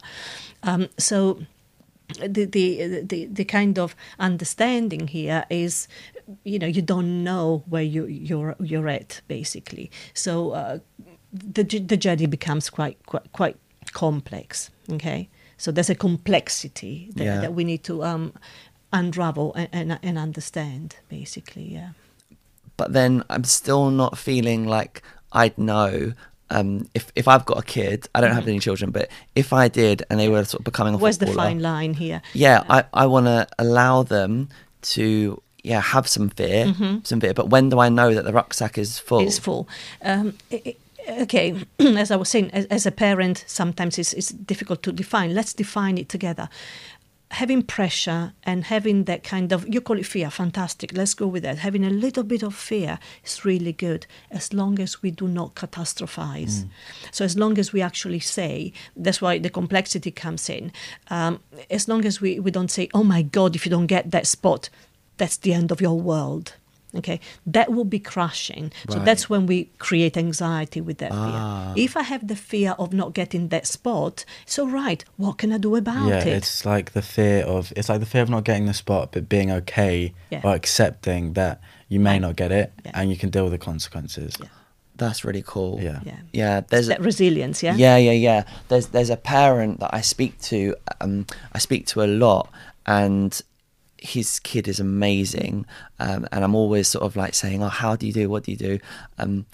[0.62, 1.38] Um, so
[2.18, 5.88] the, the the the kind of understanding here is
[6.44, 10.78] you know you don't know where you you're you're at basically so uh,
[11.32, 13.56] the the journey becomes quite quite quite
[13.92, 17.40] complex okay so there's a complexity that, Yeah.
[17.40, 18.32] that we need to um,
[18.92, 21.90] unravel and, and, and understand basically yeah
[22.76, 25.02] but then I'm still not feeling like
[25.32, 26.14] I'd know.
[26.50, 29.68] Um, if if I've got a kid, I don't have any children, but if I
[29.68, 32.84] did and they were sort of becoming a where's the fine line here yeah, I,
[32.92, 34.48] I want to allow them
[34.82, 36.74] to yeah have some fear,
[37.04, 37.34] some fear.
[37.34, 39.20] But when do I know that the rucksack is full?
[39.26, 39.68] is full.
[40.02, 40.76] Um, i- i-
[41.22, 45.34] okay, as I was saying, as, as a parent, sometimes it's, it's difficult to define.
[45.34, 46.48] Let's define it together.
[47.30, 51.44] Having pressure and having that kind of, you call it fear, fantastic, let's go with
[51.44, 51.58] that.
[51.58, 55.54] Having a little bit of fear is really good as long as we do not
[55.54, 56.64] catastrophize.
[57.12, 60.72] So, as long as we actually say, that's why the complexity comes in.
[61.08, 64.10] Um, as long as we, we don't say, oh my God, if you don't get
[64.10, 64.68] that spot,
[65.16, 66.54] that's the end of your world.
[66.94, 68.72] Okay, that will be crushing.
[68.88, 71.72] So that's when we create anxiety with that Ah.
[71.74, 71.84] fear.
[71.84, 75.04] If I have the fear of not getting that spot, it's all right.
[75.16, 76.26] What can I do about yeah, it?
[76.26, 79.28] it's like the fear of it's like the fear of not getting the spot, but
[79.28, 80.40] being okay Yeah.
[80.42, 82.20] or accepting that you may Right.
[82.20, 82.90] not get it Yeah.
[82.94, 84.34] and you can deal with the consequences.
[84.40, 84.48] Yeah.
[84.96, 85.78] That's really cool.
[85.80, 86.00] Yeah.
[86.04, 86.60] yeah, yeah.
[86.68, 87.62] There's that resilience.
[87.62, 88.42] Yeah, Yeah, yeah, yeah.
[88.68, 90.74] There's there's a parent that I speak to.
[91.00, 91.24] Um,
[91.54, 92.50] I speak to a lot,
[92.84, 93.40] and
[94.00, 95.66] his kid is amazing.
[95.98, 98.28] Um, and I'm always sort of like saying, "Oh, how do you do?
[98.28, 98.78] What do you do?"
[99.18, 99.46] Um,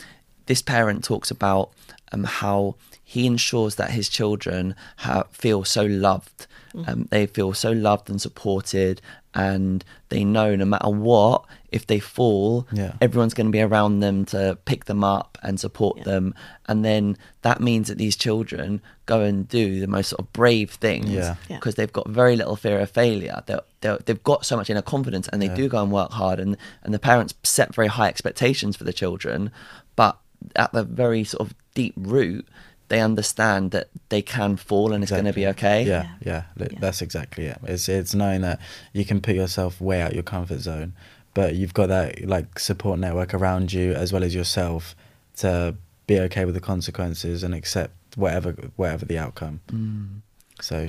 [0.46, 1.72] this parent talks about
[2.12, 6.46] um, how he ensures that his children ha- feel so loved.
[6.86, 9.00] Um, they feel so loved and supported,
[9.34, 11.46] and they know no matter what,
[11.76, 12.92] if they fall, Yeah.
[13.00, 16.04] everyone's going to be around them to pick them up and support Yeah.
[16.04, 16.34] them.
[16.68, 20.70] And then that means that these children go and do the most sort of brave
[20.72, 21.36] things Yeah.
[21.48, 21.56] Yeah.
[21.58, 23.42] because they've got very little fear of failure.
[23.46, 25.54] They're, they're, they've got so much inner confidence and they Yeah.
[25.62, 26.40] do go and work hard.
[26.40, 29.50] And, and the parents set very high expectations for the children.
[29.94, 30.18] But
[30.56, 32.46] at the very sort of deep root,
[32.88, 35.82] they understand that they can fall and it's going to be okay.
[35.84, 36.68] Yeah, yeah, Yeah.
[36.78, 37.58] that's exactly it.
[37.64, 38.60] It's it's knowing that
[38.92, 40.92] you can put yourself way out your comfort zone,
[41.36, 44.96] but you've got that like support network around you as well as yourself
[45.36, 45.76] to
[46.06, 49.60] be okay with the consequences and accept whatever whatever the outcome.
[49.70, 50.22] Mm.
[50.62, 50.88] So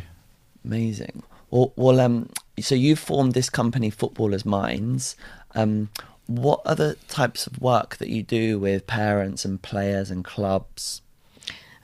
[0.64, 1.22] Amazing.
[1.52, 2.30] Well, well, um,
[2.62, 5.18] so you've formed this company, Footballers Minds.
[5.54, 5.90] Um,
[6.28, 11.02] what other types of work that you do with parents and players and clubs?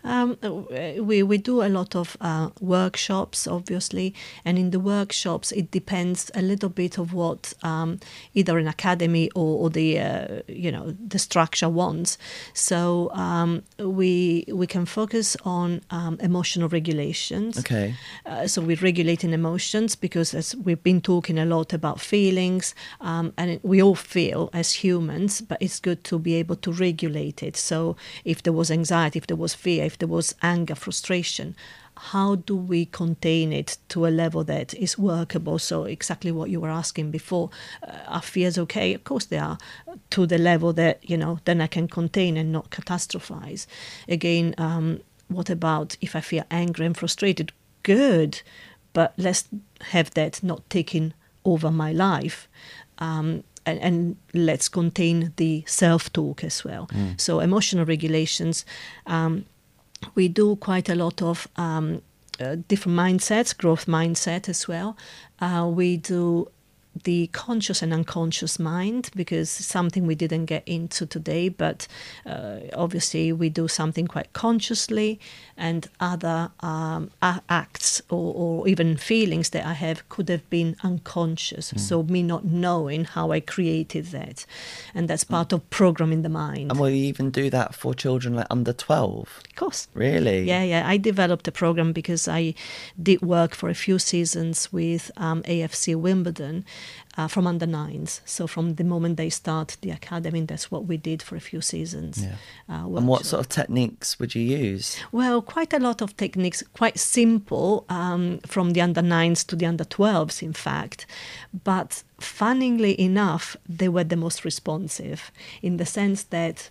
[0.04, 0.38] Um,
[1.00, 4.14] we we do a lot of uh, workshops, obviously,
[4.46, 8.00] and in the workshops it depends a little bit of what um,
[8.34, 12.18] either an academy or, or the uh, you know the structure wants.
[12.54, 17.58] So um, we we can focus on um, emotional regulations.
[17.60, 17.96] Okay.
[18.26, 23.34] Uh, so we're regulating emotions because as we've been talking a lot about feelings, um,
[23.38, 27.56] and we all feel as humans, but it's good to be able to regulate it.
[27.56, 27.96] So
[28.26, 31.56] if there was anxiety, if there was fear, if there was anger, frustration,
[31.96, 35.60] how do we contain it to a level that is workable?
[35.60, 37.50] So exactly what you were asking before,
[37.88, 38.94] uh, are fears okay?
[38.94, 39.58] Of course they are,
[40.10, 43.68] to the level that you know then I can contain and not catastrophize.
[44.08, 44.56] Again.
[44.58, 47.52] Um, what about if I feel angry and frustrated?
[47.84, 48.42] Good,
[48.94, 49.48] but let's
[49.82, 51.14] have that not taking
[51.44, 52.48] over my life.
[53.00, 56.90] Um, and, and let's contain the self talk as well.
[57.18, 58.66] So, emotional regulations,
[59.08, 59.46] um,
[60.16, 62.02] we do quite a lot of um,
[62.40, 64.98] uh, different mindsets, growth mindset as well.
[65.40, 66.48] Uh, we do
[67.04, 71.88] the conscious and unconscious mind because something we didn't get into today but
[72.26, 75.20] uh, obviously we do something quite consciously
[75.58, 77.10] and other um,
[77.50, 82.46] acts or, or even feelings that i have could have been unconscious so me not
[82.46, 84.46] knowing how i created that
[84.94, 88.36] and that's part of programming the mind And will you even do that for children
[88.36, 89.42] like under 12?
[89.50, 90.44] of course Really?
[90.44, 90.88] yeah, yeah.
[90.88, 92.54] I developed a program because I
[93.02, 96.66] did work for a few seasons with um, AFC Wimbledon
[97.18, 98.22] uh, from under nines.
[98.26, 101.62] So from the moment they start the academy, that's what we did for a few
[101.62, 102.24] seasons.
[102.24, 102.36] Yeah.
[102.70, 104.98] Uh, And what sort of techniques would you use?
[105.12, 109.66] Well, quite a lot of techniques, quite simple, um, from the under nines to the
[109.66, 111.06] under 12s, in fact.
[111.64, 116.70] But funnily enough, they were the most responsive in the sense that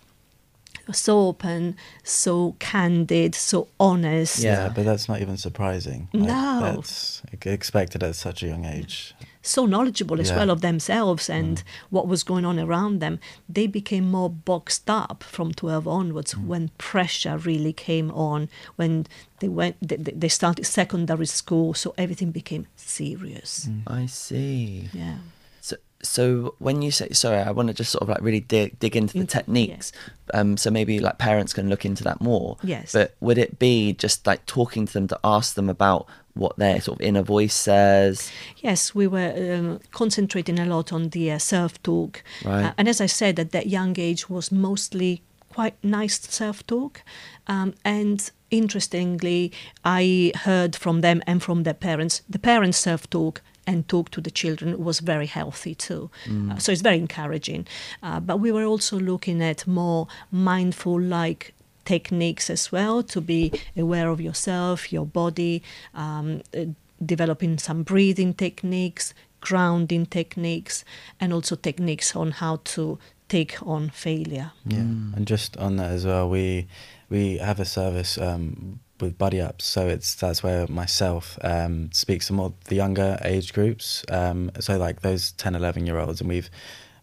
[0.91, 4.39] so open, so candid, so honest.
[4.43, 4.65] Yeah.
[4.65, 6.09] yeah, but that's not even surprising.
[6.11, 6.59] No.
[6.61, 9.15] that's expected at such a young age.
[9.43, 10.37] So knowledgeable as Yeah.
[10.37, 11.35] well of themselves mm.
[11.35, 16.33] and what was going on around them, they became more boxed up from 12 onwards
[16.33, 16.47] mm.
[16.47, 19.05] when pressure really came on, when
[19.39, 23.67] they went, they, they they started secondary school, so everything became serious.
[23.69, 23.81] Mm.
[23.87, 24.89] I see.
[24.93, 25.17] Yeah.
[25.59, 28.79] So, so when you say sorry, I want to just sort of like really dig
[28.79, 29.91] dig into the Into- techniques.
[30.33, 32.57] Um, so maybe like parents can look into that more.
[32.63, 32.93] Yes.
[32.93, 36.81] But would it be just like talking to them to ask them about what their
[36.81, 38.31] sort of inner voice says?
[38.57, 42.23] Yes, we were um, concentrating a lot on the uh, self talk.
[42.43, 42.65] Right.
[42.65, 47.03] Uh, and as I said, at that young age was mostly quite nice self talk.
[47.47, 49.51] Um, and interestingly,
[49.85, 54.21] I heard from them and from their parents, the parents' self talk and talk to
[54.21, 56.09] the children was very healthy too.
[56.51, 57.65] Uh, so it's very encouraging.
[58.01, 61.53] Uh, but we were also looking at more mindful like
[61.85, 65.61] techniques as well to be aware of yourself, your body,
[65.93, 66.65] um, uh,
[67.05, 70.85] developing some breathing techniques, grounding techniques,
[71.19, 74.51] and also techniques on how to take on failure.
[74.65, 75.15] Yeah, Mm.
[75.17, 76.67] and just on that as well, we
[77.09, 82.27] we have a service um, with buddy ups, so it's that's where myself um, speaks
[82.27, 86.29] to more the younger age groups, um, so like those 10, 11 year olds, and
[86.29, 86.49] we've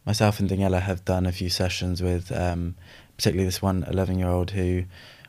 [0.07, 2.75] myself and Daniela have done a few sessions with um,
[3.21, 4.83] particularly this one 11 year old who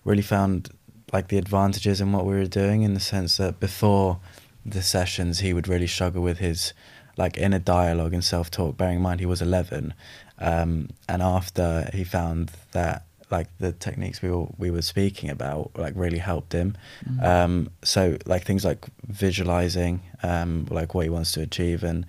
[0.06, 0.70] really found
[1.12, 4.18] like the advantages in what we were doing in the sense that before
[4.66, 6.74] the sessions he would really struggle with his
[7.18, 9.94] like inner dialogue and self talk bearing in mind he was 11
[10.40, 15.72] um, and after he found that like the techniques we were we were speaking about
[15.78, 16.78] like really helped him.
[17.22, 22.06] Um, so like things like visualizing um, like what he wants to achieve and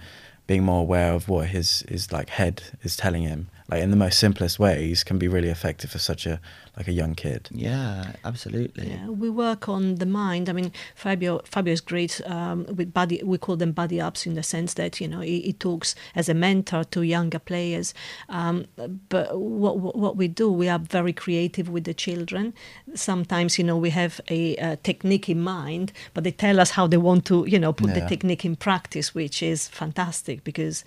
[0.47, 3.97] being more aware of what his his like head is telling him like in the
[3.97, 6.41] most simplest ways can be really effective for such a
[6.77, 8.89] like a young kid Yeah, absolutely.
[8.91, 10.49] Yeah, we work on the mind.
[10.49, 13.21] I mean, Fabio Fabio is great um, with body.
[13.23, 16.29] We call them body ups in the sense that you know he, he talks as
[16.29, 17.93] a mentor to younger players.
[18.29, 18.67] Um,
[19.09, 22.55] but what, what what we do, we are very creative with the children.
[22.95, 26.87] Sometimes you know we have a, uh technique in mind, but they tell us how
[26.87, 30.85] they want to you know put the technique in practice, which is fantastic because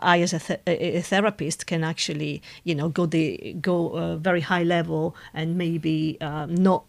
[0.00, 4.40] I, as a, th- a therapist, can actually, you know, go the go uh, very
[4.40, 6.84] high level and maybe um, not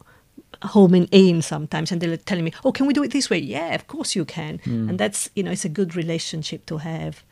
[0.62, 3.74] homing in sometimes, and they're telling me, "Oh, can we do it this way?" Yeah,
[3.76, 7.24] of course you can, and that's you know, it's a good relationship to have.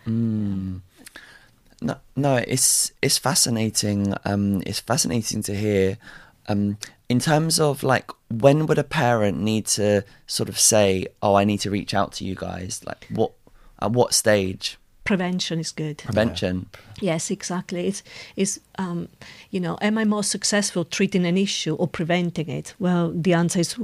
[1.81, 4.13] No, no, it's it's fascinating.
[4.25, 5.97] Um, it's fascinating to hear.
[6.47, 11.35] Um, in terms of like, when would a parent need to sort of say, "Oh,
[11.35, 12.81] I need to reach out to you guys"?
[12.85, 13.31] Like, what
[13.79, 14.77] at what stage?
[15.11, 15.97] Prevention is good.
[15.97, 16.67] Prevention.
[17.01, 17.87] Yes, exactly.
[17.87, 18.01] It's,
[18.37, 19.09] it's um,
[19.49, 22.73] you know, am I more successful treating an issue or preventing it?
[22.79, 23.75] Well, the answer is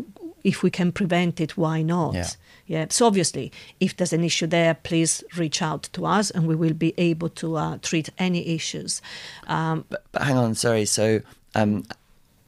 [0.45, 2.13] if we can prevent it, why not?
[2.13, 2.29] Yeah.
[2.67, 2.85] Yeah.
[2.91, 3.51] So obviously,
[3.81, 7.27] if there's an issue there, please reach out to us, and we will be able
[7.29, 9.01] to uh, treat any issues.
[9.47, 10.85] Um, But, but hang on, sorry.
[10.85, 11.19] So,
[11.55, 11.83] um,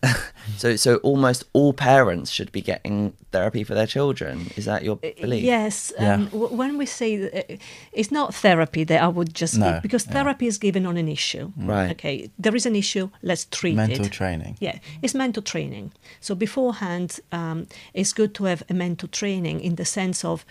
[0.58, 4.48] so so almost all parents should be getting therapy for their children.
[4.56, 5.44] Is that your belief?
[5.44, 6.14] Yes, Yeah.
[6.14, 7.58] um, w- when we say that, uh,
[7.92, 10.14] it's not therapy that I would just No, give, because yeah.
[10.14, 11.52] therapy is given on an issue.
[11.58, 11.92] Right.
[11.92, 13.10] Okay, there is an issue.
[13.22, 13.88] Let's treat it.
[13.88, 15.92] mental training Yeah, it's mental training.
[16.22, 20.46] So beforehand, um, it's good to have a mental training in the sense of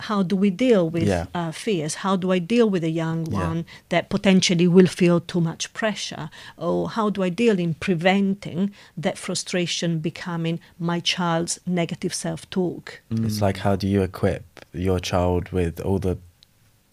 [0.00, 1.26] how do we deal with Yeah.
[1.34, 1.96] uh, fears?
[1.96, 3.48] How do I deal with a young Yeah.
[3.48, 6.30] one that potentially will feel too much pressure?
[6.56, 13.00] Or how do I deal in preventing that frustration becoming my child's negative self-talk?
[13.10, 16.18] It's like how do you equip your child with all the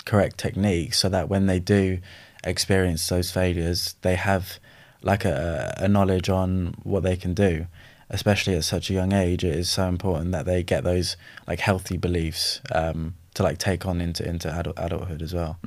[0.05, 1.99] correct techniques so that when they do
[2.43, 4.59] experience those failures, they have
[5.01, 7.67] like a, a knowledge on what they can do.
[8.09, 11.59] Especially at such a young age, it is so important that they get those like
[11.59, 15.57] healthy beliefs um, to like take on into into adult, adulthood as well.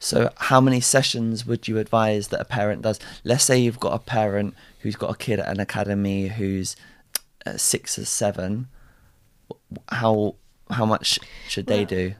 [0.00, 2.98] So, how many sessions would you advise that a parent does?
[3.24, 6.76] Let's say you've got a parent who's got a kid at an academy who's
[7.44, 8.68] uh, six or seven.
[9.88, 10.36] How
[10.70, 11.18] how much
[11.48, 12.14] should they Well, do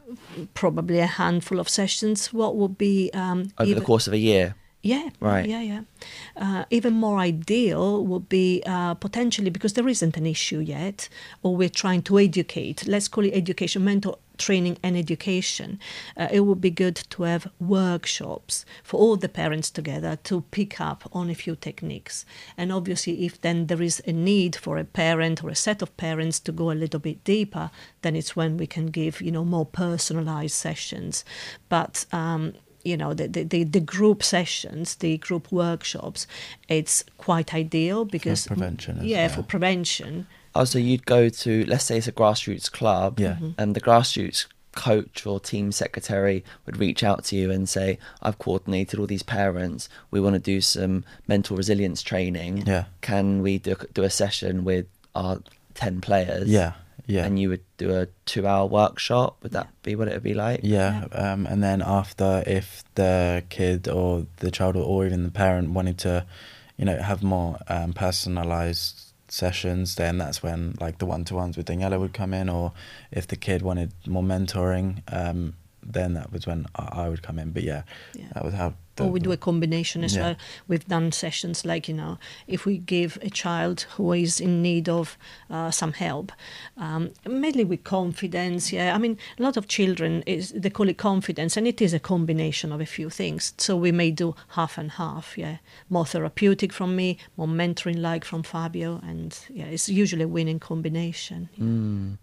[0.55, 2.33] probably a handful of sessions.
[2.33, 4.55] What would be um, over even, the course of a year?
[4.89, 5.47] Yeah, Right.
[5.47, 5.83] Yeah, yeah.
[6.35, 11.09] Uh, even more ideal would be uh, potentially because there isn't an issue yet,
[11.43, 12.87] or we're trying to educate.
[12.87, 15.79] Let's call it education, mental training and education.
[16.17, 20.81] Uh, it would be good to have workshops for all the parents together to pick
[20.81, 22.25] up on a few techniques.
[22.57, 25.95] And obviously, if then there is a need for a parent or a set of
[25.99, 27.71] parents to go a little bit deeper,
[28.01, 31.25] then it's when we can give you know more personalized sessions.
[31.69, 32.55] But um,
[32.89, 36.27] you know the, the, the, the group sessions the group workshops
[36.69, 39.37] it's quite ideal because prevention as yeah well.
[39.37, 43.21] for prevention Oh, so you'd go to let's say it's a grassroots club.
[43.21, 43.35] Yeah.
[43.35, 43.51] Mm-hmm.
[43.59, 48.39] And the grassroots coach or team secretary would reach out to you and say, I've
[48.39, 49.89] coordinated all these parents.
[50.11, 52.67] We want to do some mental resilience training.
[52.67, 52.85] Yeah.
[53.01, 55.39] Can we do, do a session with our
[55.75, 56.49] 10 players?
[56.49, 56.73] Yeah,
[57.07, 57.25] yeah.
[57.25, 59.39] And you would do a two hour workshop.
[59.43, 60.61] Would that be what it would be like?
[60.63, 65.31] Yeah, um, and then after, if the kid or the child or, or even the
[65.31, 66.27] parent wanted to,
[66.77, 71.57] you know, have more um, personalized sessions, then that's when like the one to ones
[71.57, 72.73] with Daniela would come in, or
[73.11, 75.55] if the kid wanted more mentoring, um,
[75.93, 77.51] then that was when I, I would come in.
[77.53, 77.83] But yeah,
[78.15, 78.27] Yeah.
[78.35, 78.75] that was how.
[78.97, 80.23] The, or we do a combination as Yeah.
[80.23, 80.37] well.
[80.67, 82.19] We've done sessions like you know,
[82.49, 85.17] if we give a child who is in need of
[85.49, 86.33] uh, some help,
[86.77, 88.73] um, mainly with confidence.
[88.73, 91.95] Yeah, I mean, a lot of children is they call it confidence, and it is
[91.95, 93.55] a combination of a few things.
[93.59, 95.39] So we may do half and half.
[95.39, 95.59] Yeah,
[95.89, 100.59] more therapeutic from me, more mentoring like from Fabio, and yeah, it's usually a winning
[100.61, 101.49] combination.
[101.57, 102.17] Yeah,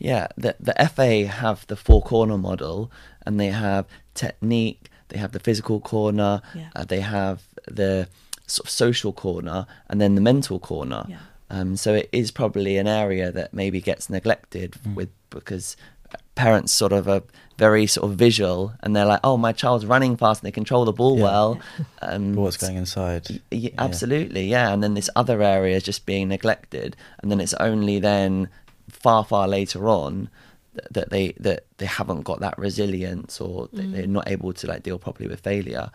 [0.00, 2.90] the the FA have the four corner model,
[3.26, 6.68] and they have technique, they have the physical corner, Yeah.
[6.76, 8.08] uh, they have the
[8.46, 11.04] sort of social corner, and then the mental corner.
[11.08, 11.18] Yeah.
[11.50, 15.76] Um, so it is probably an area that maybe gets neglected with because
[16.34, 17.22] parents sort of are
[17.58, 20.84] very sort of visual, and they're like, "Oh, my child's running fast and they control
[20.86, 21.24] the ball Yeah.
[21.24, 21.60] well."
[22.02, 23.26] Um, what's going inside?
[23.30, 23.70] Y- Yeah.
[23.78, 24.72] absolutely, yeah.
[24.72, 28.48] And then this other area is just being neglected, and then it's only then
[28.88, 30.28] far, far later on
[30.90, 34.82] that they that they haven't got that resilience or that they're not able to like
[34.82, 35.90] deal properly with failure.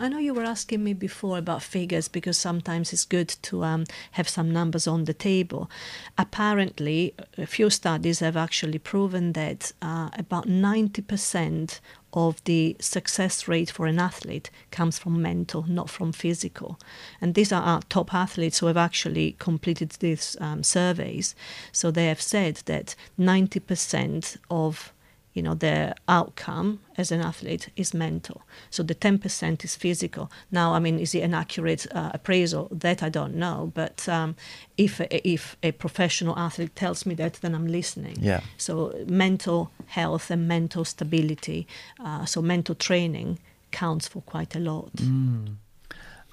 [0.00, 3.84] I know you were asking me before about figures because sometimes it's good to um,
[4.12, 5.70] have some numbers on the table.
[6.16, 11.80] Apparently, a few studies have actually proven that uh, about 90%
[12.16, 16.80] of the success rate for an athlete comes from mental, not from physical.
[17.20, 21.34] And these are our top athletes who have actually completed these um, surveys.
[21.72, 24.94] So they have said that 90% of
[25.36, 28.40] you know the outcome as an athlete is mental.
[28.70, 30.30] So the 10% is physical.
[30.50, 32.68] Now i mean is it an accurate uh, appraisal?
[32.70, 34.34] That i don't know but um,
[34.76, 38.16] if if a professional athlete tells me that then i'm listening.
[38.20, 38.40] Yeah.
[38.56, 38.72] so
[39.06, 41.66] mental health and mental stability
[42.04, 43.38] uh, so mental training
[43.70, 44.90] counts for quite a lot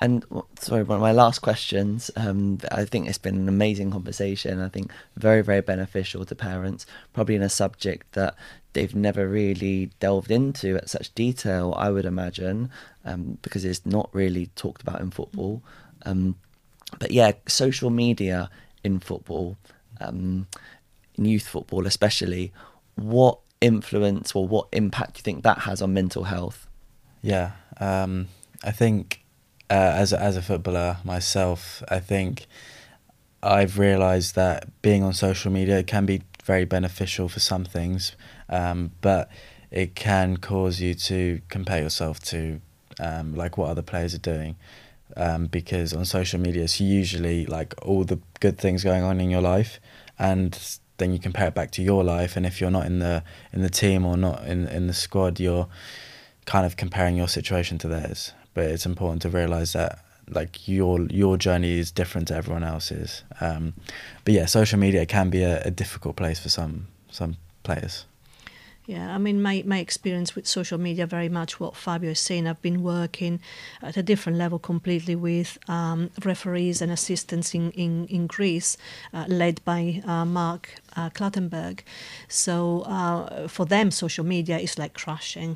[0.03, 0.25] And
[0.59, 2.11] sorry, one of my last questions.
[2.17, 4.59] Um, I think it's been an amazing conversation.
[4.59, 6.85] I think very, very beneficial to parents.
[7.13, 8.35] Probably in a subject that
[8.73, 11.73] they've never really delved into at such detail.
[11.77, 12.69] I would imagine,
[13.05, 15.63] um, because it's not really talked about in football.
[16.05, 16.35] Um,
[16.99, 18.49] but yeah, social media
[18.83, 19.55] in football,
[20.01, 20.47] um,
[21.15, 22.51] in youth football especially.
[22.95, 26.67] What influence or what impact do you think that has on mental health?
[27.21, 28.27] Yeah, um,
[28.65, 29.22] I think
[29.69, 32.47] uh, as a, as a footballer myself, I think
[33.41, 38.15] I've realised that being on social media can be very beneficial for some things,
[38.49, 39.29] um, but
[39.71, 42.61] it can cause you to compare yourself to
[42.99, 44.55] um, like what other players are doing.
[45.15, 49.29] Um, because on social media, it's usually like all the good things going on in
[49.29, 49.79] your life,
[50.17, 50.57] and
[50.97, 52.35] then you compare it back to your life.
[52.35, 55.39] And if you're not in the in the team or not in in the squad,
[55.39, 55.67] you're
[56.45, 58.33] kind of comparing your situation to theirs.
[58.53, 59.99] But it's important to realize that
[60.29, 63.23] like your your journey is different to everyone else's.
[63.41, 63.73] Um,
[64.25, 68.05] but yeah, social media can be a, a difficult place for some some players.
[68.85, 72.47] Yeah, I mean, my, my experience with social media very much what Fabio is saying.
[72.47, 73.39] I've been working
[73.81, 78.75] at a different level completely with um, referees and assistants in, in, in Greece,
[79.13, 81.79] uh, led by uh, Mark uh, Clattenburg.
[82.27, 85.55] So uh, for them, social media is like crushing.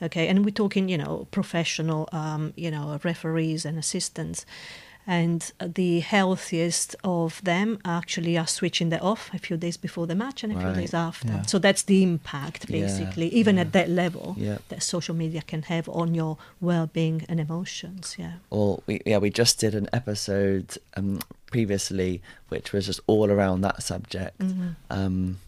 [0.00, 4.44] Okay, and we're talking, you know, professional, um, you know, referees and assistants
[5.04, 10.14] and the healthiest of them actually are switching that off a few days before the
[10.14, 10.76] match and a few Right.
[10.76, 11.26] days after.
[11.32, 11.42] Yeah.
[11.42, 14.58] So that's the impact, Yeah, basically, even at that level Yeah.
[14.68, 18.14] that social media can have on your well-being and emotions.
[18.16, 18.34] Yeah.
[18.50, 21.18] or we yeah we just did an episode um
[21.50, 24.40] previously which was just all around that subject
[24.90, 25.38] um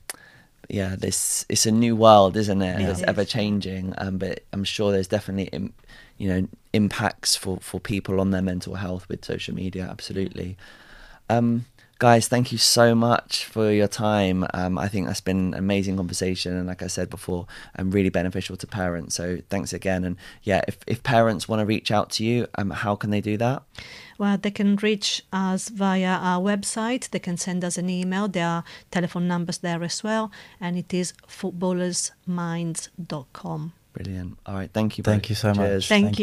[0.69, 2.81] yeah this it's a new world isn't it?
[2.81, 2.91] Yeah.
[2.91, 5.75] it's ever changing um but i'm sure there's definitely Im-
[6.17, 10.57] you know impacts for for people on their mental health with social media absolutely.
[11.31, 11.65] Um
[12.05, 15.96] guys thank you so much for your time um i think that's been an amazing
[15.96, 17.46] conversation and like i said before
[17.78, 21.64] um really beneficial to parents so thanks again and yeah if, if parents want to
[21.74, 23.62] reach out to you um how can they do that
[24.18, 27.02] Well, they can reach us via our website.
[27.11, 28.28] They can send us an email.
[28.28, 28.62] There are
[28.96, 30.30] telephone numbers there as well,
[30.61, 33.72] and it is footballersminds.com.
[33.94, 35.57] brilliant all right thank you Thank you so much.
[35.59, 35.88] Cheers.
[35.88, 36.22] Thank Thank you.